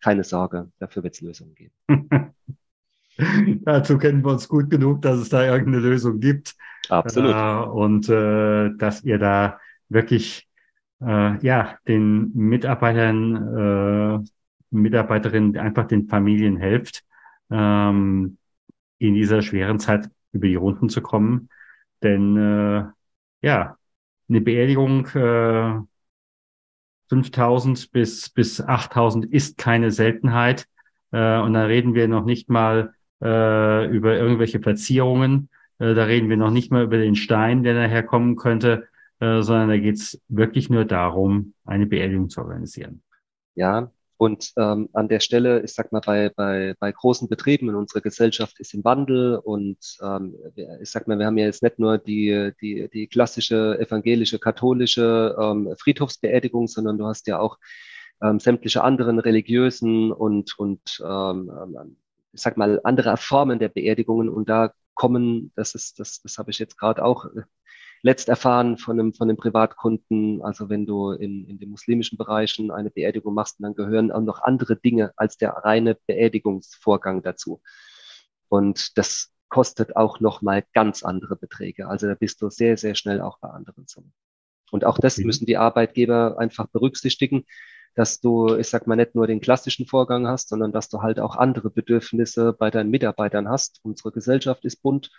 keine 0.00 0.24
Sorge, 0.24 0.70
dafür 0.78 1.02
wird 1.02 1.14
es 1.14 1.20
Lösungen 1.20 1.54
geben. 1.54 1.74
Dazu 3.64 3.98
kennen 3.98 4.24
wir 4.24 4.32
uns 4.32 4.48
gut 4.48 4.70
genug, 4.70 5.02
dass 5.02 5.18
es 5.18 5.28
da 5.28 5.44
irgendeine 5.44 5.78
Lösung 5.78 6.20
gibt. 6.20 6.54
Absolut. 6.88 7.34
Äh, 7.34 7.68
und 7.70 8.08
äh, 8.08 8.70
dass 8.76 9.04
ihr 9.04 9.18
da 9.18 9.58
wirklich 9.88 10.48
äh, 11.00 11.38
ja 11.44 11.78
den 11.86 12.32
Mitarbeitern, 12.34 14.24
äh, 14.24 14.28
Mitarbeiterinnen 14.70 15.56
einfach 15.56 15.86
den 15.86 16.08
Familien 16.08 16.56
helft, 16.56 17.04
ähm, 17.50 18.38
in 18.98 19.14
dieser 19.14 19.42
schweren 19.42 19.78
Zeit 19.78 20.10
über 20.32 20.48
die 20.48 20.56
Runden 20.56 20.88
zu 20.88 21.00
kommen. 21.00 21.48
Denn 22.02 22.36
äh, 22.36 22.84
ja, 23.42 23.76
eine 24.28 24.40
Beerdigung 24.40 25.06
äh, 25.08 25.80
5000 27.08 27.92
bis 27.92 28.30
bis 28.30 28.60
8000 28.60 29.26
ist 29.26 29.58
keine 29.58 29.90
Seltenheit. 29.90 30.66
Äh, 31.12 31.38
und 31.38 31.52
da 31.52 31.64
reden 31.64 31.94
wir 31.94 32.08
noch 32.08 32.24
nicht 32.24 32.48
mal 32.50 32.94
äh, 33.22 33.86
über 33.86 34.16
irgendwelche 34.16 34.60
Verzierungen. 34.60 35.48
Äh, 35.78 35.94
da 35.94 36.04
reden 36.04 36.28
wir 36.28 36.36
noch 36.36 36.50
nicht 36.50 36.70
mal 36.70 36.84
über 36.84 36.98
den 36.98 37.16
Stein, 37.16 37.62
der 37.62 37.74
daher 37.74 38.02
kommen 38.02 38.36
könnte, 38.36 38.88
äh, 39.20 39.42
sondern 39.42 39.68
da 39.68 39.78
geht 39.78 39.96
es 39.96 40.20
wirklich 40.28 40.70
nur 40.70 40.84
darum, 40.84 41.54
eine 41.64 41.86
Beerdigung 41.86 42.28
zu 42.28 42.40
organisieren. 42.40 43.02
Ja, 43.54 43.90
und 44.16 44.52
ähm, 44.56 44.88
an 44.92 45.08
der 45.08 45.20
Stelle, 45.20 45.62
ich 45.62 45.74
sag 45.74 45.92
mal, 45.92 46.00
bei, 46.00 46.30
bei, 46.30 46.74
bei 46.78 46.92
großen 46.92 47.28
Betrieben 47.28 47.68
in 47.68 47.74
unserer 47.74 48.00
Gesellschaft 48.00 48.58
ist 48.60 48.72
im 48.72 48.84
Wandel 48.84 49.36
und 49.36 49.78
ähm, 50.02 50.36
ich 50.80 50.90
sag 50.90 51.08
mal, 51.08 51.18
wir 51.18 51.26
haben 51.26 51.38
ja 51.38 51.46
jetzt 51.46 51.62
nicht 51.62 51.78
nur 51.78 51.98
die, 51.98 52.52
die, 52.60 52.88
die 52.92 53.08
klassische 53.08 53.78
evangelische, 53.78 54.38
katholische 54.38 55.36
ähm, 55.38 55.74
Friedhofsbeerdigung, 55.78 56.68
sondern 56.68 56.96
du 56.96 57.06
hast 57.06 57.26
ja 57.26 57.38
auch 57.40 57.58
ähm, 58.22 58.38
sämtliche 58.38 58.84
anderen 58.84 59.18
religiösen 59.18 60.12
und, 60.12 60.58
und 60.58 61.02
ähm 61.04 61.96
ich 62.34 62.40
sag 62.42 62.56
mal, 62.56 62.80
andere 62.84 63.16
Formen 63.16 63.58
der 63.58 63.68
Beerdigungen 63.68 64.28
und 64.28 64.48
da 64.48 64.72
kommen, 64.94 65.52
das 65.56 65.74
ist, 65.74 65.98
das, 65.98 66.20
das 66.22 66.38
habe 66.38 66.50
ich 66.50 66.58
jetzt 66.58 66.78
gerade 66.78 67.04
auch 67.04 67.24
äh, 67.26 67.42
letzt 68.02 68.28
erfahren 68.28 68.76
von 68.76 68.98
einem, 68.98 69.14
von 69.14 69.28
einem 69.28 69.36
Privatkunden, 69.36 70.42
also 70.42 70.68
wenn 70.68 70.86
du 70.86 71.12
in, 71.12 71.46
in 71.48 71.58
den 71.58 71.70
muslimischen 71.70 72.18
Bereichen 72.18 72.70
eine 72.70 72.90
Beerdigung 72.90 73.34
machst, 73.34 73.56
dann 73.60 73.74
gehören 73.74 74.12
auch 74.12 74.20
noch 74.20 74.42
andere 74.42 74.76
Dinge 74.76 75.12
als 75.16 75.38
der 75.38 75.50
reine 75.50 75.96
Beerdigungsvorgang 76.06 77.22
dazu. 77.22 77.62
Und 78.48 78.98
das 78.98 79.32
kostet 79.48 79.96
auch 79.96 80.20
nochmal 80.20 80.64
ganz 80.74 81.02
andere 81.02 81.36
Beträge. 81.36 81.88
Also 81.88 82.06
da 82.06 82.14
bist 82.14 82.42
du 82.42 82.50
sehr, 82.50 82.76
sehr 82.76 82.94
schnell 82.94 83.20
auch 83.20 83.38
bei 83.38 83.48
anderen 83.48 83.86
Summen. 83.86 84.12
Und 84.70 84.84
auch 84.84 84.98
das 84.98 85.18
müssen 85.18 85.46
die 85.46 85.56
Arbeitgeber 85.56 86.38
einfach 86.38 86.66
berücksichtigen 86.66 87.44
dass 87.94 88.20
du, 88.20 88.56
ich 88.56 88.68
sag 88.68 88.86
mal, 88.86 88.96
nicht 88.96 89.14
nur 89.14 89.26
den 89.26 89.40
klassischen 89.40 89.86
Vorgang 89.86 90.26
hast, 90.26 90.48
sondern 90.48 90.72
dass 90.72 90.88
du 90.88 91.02
halt 91.02 91.20
auch 91.20 91.36
andere 91.36 91.70
Bedürfnisse 91.70 92.52
bei 92.52 92.70
deinen 92.70 92.90
Mitarbeitern 92.90 93.48
hast. 93.48 93.80
Unsere 93.82 94.12
Gesellschaft 94.12 94.64
ist 94.64 94.82
bunt 94.82 95.10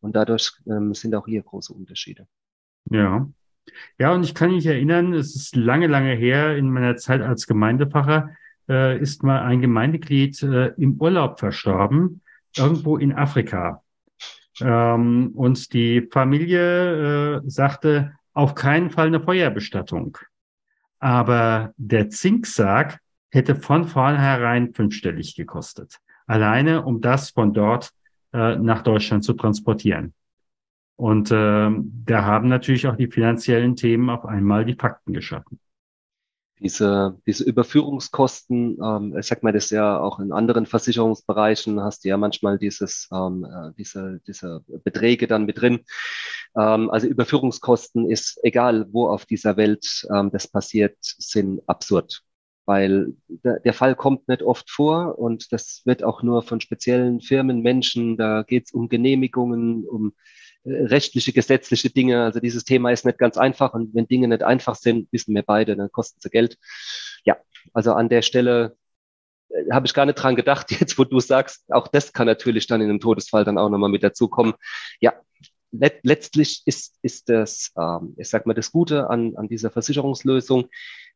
und 0.00 0.16
dadurch 0.16 0.52
ähm, 0.66 0.94
sind 0.94 1.14
auch 1.14 1.26
hier 1.26 1.42
große 1.42 1.72
Unterschiede. 1.72 2.26
Ja. 2.90 3.28
Ja, 3.98 4.12
und 4.12 4.24
ich 4.24 4.34
kann 4.34 4.52
mich 4.52 4.66
erinnern, 4.66 5.12
es 5.12 5.36
ist 5.36 5.54
lange, 5.54 5.86
lange 5.86 6.14
her, 6.14 6.56
in 6.56 6.70
meiner 6.70 6.96
Zeit 6.96 7.20
als 7.20 7.46
Gemeindepfarrer, 7.46 8.30
äh, 8.68 8.98
ist 8.98 9.22
mal 9.22 9.42
ein 9.42 9.60
Gemeindeglied 9.60 10.42
äh, 10.42 10.68
im 10.76 11.00
Urlaub 11.00 11.38
verstorben, 11.38 12.22
irgendwo 12.56 12.96
in 12.96 13.12
Afrika. 13.12 13.82
Ähm, 14.60 15.32
und 15.34 15.72
die 15.72 16.08
Familie 16.10 17.36
äh, 17.36 17.40
sagte, 17.46 18.14
auf 18.32 18.54
keinen 18.54 18.90
Fall 18.90 19.08
eine 19.08 19.20
Feuerbestattung. 19.20 20.18
Aber 21.00 21.72
der 21.76 22.10
Zinksarg 22.10 23.00
hätte 23.30 23.54
von 23.54 23.86
vornherein 23.86 24.72
fünfstellig 24.74 25.34
gekostet. 25.34 25.98
Alleine, 26.26 26.84
um 26.84 27.00
das 27.00 27.30
von 27.30 27.52
dort 27.52 27.90
äh, 28.32 28.56
nach 28.56 28.82
Deutschland 28.82 29.24
zu 29.24 29.32
transportieren. 29.32 30.14
Und 30.96 31.30
äh, 31.30 31.70
da 31.70 32.24
haben 32.24 32.48
natürlich 32.48 32.86
auch 32.86 32.96
die 32.96 33.08
finanziellen 33.08 33.74
Themen 33.74 34.10
auf 34.10 34.26
einmal 34.26 34.64
die 34.64 34.74
Fakten 34.74 35.12
geschaffen. 35.12 35.58
Diese, 36.60 37.18
diese 37.26 37.44
Überführungskosten, 37.44 38.78
ähm, 38.82 39.16
ich 39.18 39.26
sag 39.26 39.42
mal, 39.42 39.52
das 39.52 39.70
ja 39.70 39.98
auch 39.98 40.20
in 40.20 40.32
anderen 40.32 40.66
Versicherungsbereichen, 40.66 41.80
hast 41.80 42.04
du 42.04 42.08
ja 42.08 42.16
manchmal 42.16 42.58
dieses, 42.58 43.08
ähm, 43.12 43.44
äh, 43.44 43.72
diese, 43.78 44.20
diese 44.26 44.62
Beträge 44.84 45.26
dann 45.26 45.46
mit 45.46 45.60
drin. 45.60 45.80
Ähm, 46.56 46.90
also 46.90 47.06
Überführungskosten 47.06 48.10
ist, 48.10 48.38
egal 48.42 48.86
wo 48.92 49.08
auf 49.08 49.24
dieser 49.26 49.56
Welt 49.56 50.06
ähm, 50.14 50.30
das 50.30 50.48
passiert, 50.48 50.96
sind 51.00 51.62
absurd 51.66 52.22
weil 52.70 53.14
der, 53.28 53.72
Fall 53.72 53.96
kommt 53.96 54.28
nicht 54.28 54.44
oft 54.44 54.70
vor 54.70 55.18
und 55.18 55.50
das 55.50 55.82
wird 55.86 56.04
auch 56.04 56.22
nur 56.22 56.44
von 56.44 56.60
speziellen 56.60 57.20
Firmen, 57.20 57.62
Menschen, 57.62 58.16
da 58.16 58.44
geht 58.44 58.66
es 58.66 58.72
um 58.72 58.88
Genehmigungen, 58.88 59.84
um 59.84 60.12
äh, 60.62 60.84
rechtliche, 60.84 61.32
gesetzliche 61.32 61.90
Dinge. 61.90 62.22
Also 62.22 62.38
dieses 62.38 62.62
Thema 62.62 62.92
ist 62.92 63.04
nicht 63.04 63.18
ganz 63.18 63.36
einfach 63.36 63.74
und 63.74 63.92
wenn 63.92 64.06
Dinge 64.06 64.28
nicht 64.28 64.44
einfach 64.44 64.76
sind, 64.76 65.08
wissen 65.10 65.34
wir 65.34 65.42
beide, 65.42 65.74
dann 65.74 65.90
kosten 65.90 66.20
sie 66.22 66.30
Geld. 66.30 66.58
Ja, 67.24 67.38
also 67.72 67.92
an 67.94 68.08
der 68.08 68.22
Stelle 68.22 68.76
äh, 69.48 69.72
habe 69.72 69.86
ich 69.88 69.94
gar 69.94 70.06
nicht 70.06 70.14
dran 70.14 70.36
gedacht, 70.36 70.70
jetzt 70.80 70.96
wo 70.96 71.02
du 71.02 71.18
sagst, 71.18 71.64
auch 71.72 71.88
das 71.88 72.12
kann 72.12 72.28
natürlich 72.28 72.68
dann 72.68 72.80
in 72.80 72.88
einem 72.88 73.00
Todesfall 73.00 73.44
dann 73.44 73.58
auch 73.58 73.68
nochmal 73.68 73.90
mit 73.90 74.04
dazukommen. 74.04 74.54
Ja, 75.00 75.14
let 75.72 76.00
letztlich 76.02 76.62
ist, 76.66 76.98
ist 77.02 77.28
das, 77.28 77.72
ähm, 77.78 78.14
ich 78.16 78.28
sag 78.28 78.46
mal, 78.46 78.54
das 78.54 78.72
Gute 78.72 79.08
an, 79.08 79.36
an 79.36 79.48
dieser 79.48 79.70
Versicherungslösung, 79.70 80.68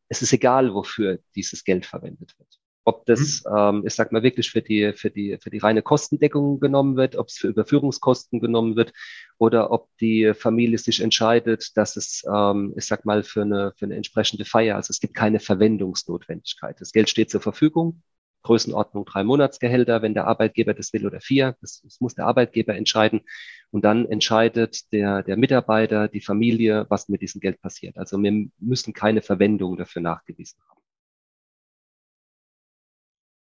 es 0.09 0.23
ist 0.23 0.33
egal, 0.33 0.75
wofür 0.75 1.19
dieses 1.35 1.65
Geld 1.65 1.87
verwendet 1.87 2.35
wird. 2.39 2.59
Ob 2.87 3.07
das, 3.07 3.43
mhm. 3.45 3.57
ähm, 3.57 3.83
ich 3.87 3.95
sag 3.95 4.13
mal, 4.13 4.23
wirklich 4.23 4.51
für 4.51 4.61
die, 4.61 4.93
für 4.95 5.11
die, 5.11 5.39
für 5.41 5.49
die 5.49 5.59
reine 5.59 5.81
Kostendeckung 5.81 6.61
genommen 6.61 6.97
wird, 6.97 7.17
ob 7.17 7.29
es 7.29 7.39
für 7.39 7.49
Überführungskosten 7.49 8.41
genommen 8.41 8.77
wird 8.77 8.93
oder 9.39 9.71
ob 9.71 9.89
die 10.01 10.35
Familie 10.35 10.77
sich 10.77 11.01
entscheidet, 11.01 11.77
dass 11.77 11.97
es, 11.97 12.23
ähm, 12.31 12.75
ich 12.77 12.85
sag 12.85 13.07
mal, 13.07 13.23
für 13.23 13.43
eine, 13.43 13.73
für 13.77 13.87
eine 13.87 13.97
entsprechende 13.97 14.45
Feier, 14.45 14.77
also 14.77 14.91
es 14.91 15.01
gibt 15.01 15.15
keine 15.15 15.41
Verwendungsnotwendigkeit. 15.41 16.79
Das 16.79 16.93
Geld 16.93 17.09
steht 17.09 17.31
zur 17.31 17.41
Verfügung. 17.41 18.03
Größenordnung 18.45 19.05
drei 19.07 19.25
Monatsgehälter, 19.25 20.03
wenn 20.03 20.15
der 20.15 20.27
Arbeitgeber 20.27 20.75
das 20.75 20.93
will 20.93 21.07
oder 21.07 21.21
vier. 21.21 21.57
Das, 21.61 21.81
das 21.83 22.01
muss 22.01 22.15
der 22.15 22.27
Arbeitgeber 22.27 22.77
entscheiden. 22.77 23.23
Und 23.71 23.85
dann 23.85 24.07
entscheidet 24.07 24.93
der, 24.93 25.23
der 25.23 25.37
Mitarbeiter, 25.37 26.09
die 26.09 26.21
Familie, 26.21 26.87
was 26.91 27.09
mit 27.09 27.23
diesem 27.23 27.41
Geld 27.41 27.61
passiert. 27.61 27.97
Also 27.99 28.23
wir 28.23 28.49
müssen 28.59 28.93
keine 28.93 29.23
Verwendung 29.23 29.77
dafür 29.77 30.03
nachgewiesen 30.03 30.61
haben. 30.69 30.81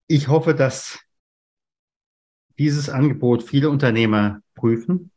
Ich 0.08 0.28
hoffe, 0.28 0.54
dass 0.54 0.98
dieses 2.58 2.90
Angebot 2.90 3.44
viele 3.44 3.70
Unternehmer 3.70 4.40
prüfen, 4.54 5.12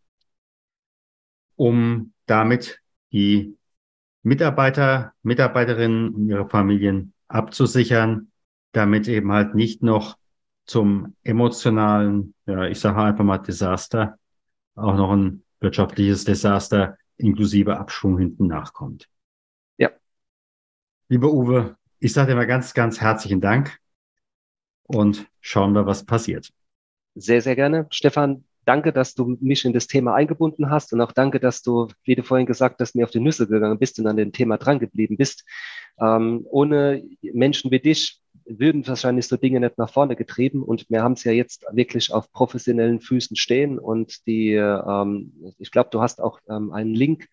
um 1.55 2.13
damit 2.27 2.79
die 3.11 3.57
Mitarbeiter, 4.21 5.13
Mitarbeiterinnen 5.23 6.13
und 6.13 6.29
ihre 6.29 6.47
Familien 6.47 7.13
abzusichern 7.27 8.30
damit 8.71 9.07
eben 9.07 9.31
halt 9.31 9.55
nicht 9.55 9.83
noch 9.83 10.17
zum 10.65 11.15
emotionalen, 11.23 12.33
ja, 12.45 12.65
ich 12.65 12.79
sage 12.79 13.01
einfach 13.01 13.23
mal 13.23 13.39
Desaster, 13.39 14.17
auch 14.75 14.95
noch 14.95 15.11
ein 15.11 15.43
wirtschaftliches 15.59 16.23
Desaster 16.23 16.97
inklusive 17.17 17.77
Abschwung 17.77 18.17
hinten 18.17 18.47
nachkommt. 18.47 19.07
Ja. 19.77 19.91
Lieber 21.09 21.31
Uwe, 21.31 21.75
ich 21.99 22.13
sage 22.13 22.31
dir 22.31 22.35
mal 22.35 22.47
ganz, 22.47 22.73
ganz 22.73 23.01
herzlichen 23.01 23.41
Dank 23.41 23.77
und 24.83 25.27
schauen 25.39 25.73
wir, 25.73 25.85
was 25.85 26.05
passiert. 26.05 26.51
Sehr, 27.15 27.41
sehr 27.41 27.55
gerne. 27.55 27.87
Stefan, 27.91 28.45
danke, 28.65 28.93
dass 28.93 29.13
du 29.13 29.37
mich 29.41 29.65
in 29.65 29.73
das 29.73 29.87
Thema 29.87 30.15
eingebunden 30.15 30.69
hast 30.69 30.93
und 30.93 31.01
auch 31.01 31.11
danke, 31.11 31.39
dass 31.39 31.61
du, 31.61 31.87
wie 32.03 32.15
du 32.15 32.23
vorhin 32.23 32.47
gesagt 32.47 32.79
hast, 32.79 32.95
mir 32.95 33.03
auf 33.03 33.11
die 33.11 33.19
Nüsse 33.19 33.47
gegangen 33.47 33.79
bist 33.79 33.99
und 33.99 34.07
an 34.07 34.17
dem 34.17 34.31
Thema 34.31 34.57
drangeblieben 34.57 35.17
bist. 35.17 35.43
Ähm, 35.99 36.45
ohne 36.49 37.03
Menschen 37.21 37.71
wie 37.71 37.79
dich 37.79 38.20
würden 38.45 38.85
wahrscheinlich 38.87 39.27
so 39.27 39.37
Dinge 39.37 39.59
nicht 39.59 39.77
nach 39.77 39.91
vorne 39.91 40.15
getrieben 40.15 40.63
und 40.63 40.89
wir 40.89 41.03
haben 41.03 41.13
es 41.13 41.23
ja 41.23 41.31
jetzt 41.31 41.65
wirklich 41.71 42.13
auf 42.13 42.31
professionellen 42.31 42.99
Füßen 42.99 43.35
stehen 43.35 43.79
und 43.79 44.25
die, 44.27 44.53
ähm, 44.53 45.33
ich 45.57 45.71
glaube, 45.71 45.89
du 45.91 46.01
hast 46.01 46.21
auch 46.21 46.39
ähm, 46.49 46.71
einen 46.71 46.93
Link, 46.93 47.27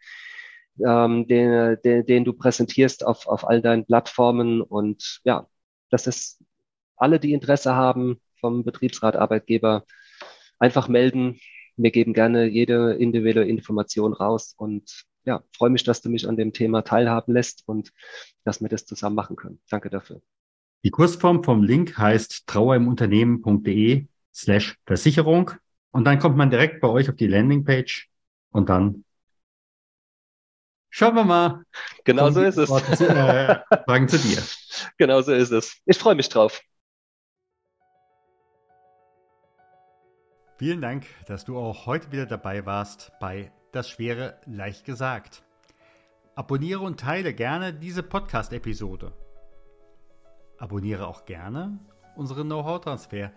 ähm, 0.85 1.27
den, 1.27 1.77
den, 1.85 2.07
den 2.07 2.25
du 2.25 2.33
präsentierst 2.33 3.05
auf, 3.05 3.27
auf 3.27 3.47
all 3.49 3.62
deinen 3.62 3.87
Plattformen 3.87 4.61
und 4.62 5.21
ja, 5.25 5.47
dass 5.90 6.07
es 6.07 6.42
alle, 6.97 7.21
die 7.21 7.33
Interesse 7.33 7.75
haben 7.75 8.21
vom 8.40 8.64
Betriebsrat 8.64 9.16
Arbeitgeber, 9.16 9.85
einfach 10.59 10.88
melden. 10.88 11.40
Wir 11.77 11.90
geben 11.90 12.12
gerne 12.12 12.47
jede 12.47 12.94
individuelle 12.94 13.49
Information 13.49 14.12
raus 14.12 14.55
und 14.57 15.05
ja, 15.25 15.42
freue 15.57 15.71
mich, 15.71 15.85
dass 15.85 16.01
du 16.01 16.09
mich 16.09 16.29
an 16.29 16.37
dem 16.37 16.53
Thema 16.53 16.83
teilhaben 16.83 17.35
lässt 17.35 17.62
und 17.66 17.92
dass 18.44 18.61
wir 18.61 18.68
das 18.68 18.87
zusammen 18.87 19.16
machen 19.16 19.37
können. 19.37 19.61
Danke 19.68 19.90
dafür. 19.90 20.23
Die 20.85 20.91
Kursform 20.91 21.43
vom 21.43 21.62
Link 21.62 21.99
heißt 21.99 22.47
trauerimunternehmen.de 22.47 24.07
slash 24.35 24.77
Versicherung 24.87 25.51
und 25.91 26.05
dann 26.05 26.19
kommt 26.19 26.37
man 26.37 26.51
direkt 26.51 26.81
bei 26.81 26.88
euch 26.88 27.09
auf 27.09 27.17
die 27.17 27.27
Landingpage 27.27 28.09
und 28.51 28.69
dann 28.69 29.05
schauen 30.91 31.14
wir 31.17 31.25
mal. 31.25 31.64
Genau 32.05 32.31
so 32.31 32.43
ist 32.43 32.57
es. 32.57 32.71
äh, 32.71 33.59
Fragen 33.85 34.09
zu 34.09 34.19
dir. 34.19 34.43
Genau 34.97 35.21
so 35.23 35.33
ist 35.33 35.51
es. 35.51 35.81
Ich 35.87 35.99
freue 35.99 36.14
mich 36.14 36.29
drauf. 36.29 36.61
Vielen 40.57 40.81
Dank, 40.81 41.07
dass 41.27 41.45
du 41.45 41.59
auch 41.59 41.87
heute 41.87 42.12
wieder 42.12 42.27
dabei 42.27 42.64
warst 42.67 43.12
bei 43.21 43.51
Das 43.73 43.88
Schwere 43.88 44.41
leicht 44.47 44.85
gesagt. 44.85 45.43
Abonniere 46.37 46.81
und 46.81 47.01
teile 47.01 47.35
gerne 47.35 47.75
diese 47.75 48.03
Podcast-Episode. 48.03 49.12
Abonniere 50.59 51.07
auch 51.07 51.25
gerne 51.25 51.79
unseren 52.16 52.49
Know-how-Transfer, 52.49 53.31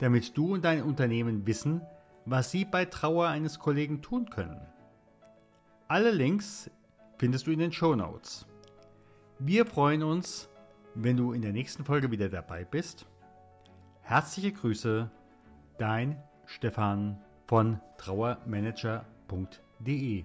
damit 0.00 0.36
du 0.36 0.54
und 0.54 0.64
dein 0.64 0.82
Unternehmen 0.82 1.46
wissen, 1.46 1.82
was 2.24 2.50
sie 2.50 2.64
bei 2.64 2.84
Trauer 2.84 3.28
eines 3.28 3.60
Kollegen 3.60 4.02
tun 4.02 4.28
können. 4.28 4.60
Alle 5.88 6.10
Links 6.10 6.68
findest 7.18 7.46
du 7.46 7.52
in 7.52 7.60
den 7.60 7.72
Show 7.72 7.94
Notes. 7.94 8.44
Wir 9.38 9.64
freuen 9.64 10.02
uns, 10.02 10.50
wenn 10.94 11.16
du 11.16 11.32
in 11.32 11.42
der 11.42 11.52
nächsten 11.52 11.84
Folge 11.84 12.10
wieder 12.10 12.28
dabei 12.28 12.64
bist. 12.64 13.06
Herzliche 14.02 14.50
Grüße, 14.52 15.08
dein 15.78 16.20
Stefan 16.46 17.22
von 17.46 17.80
trauermanager.de 17.98 20.24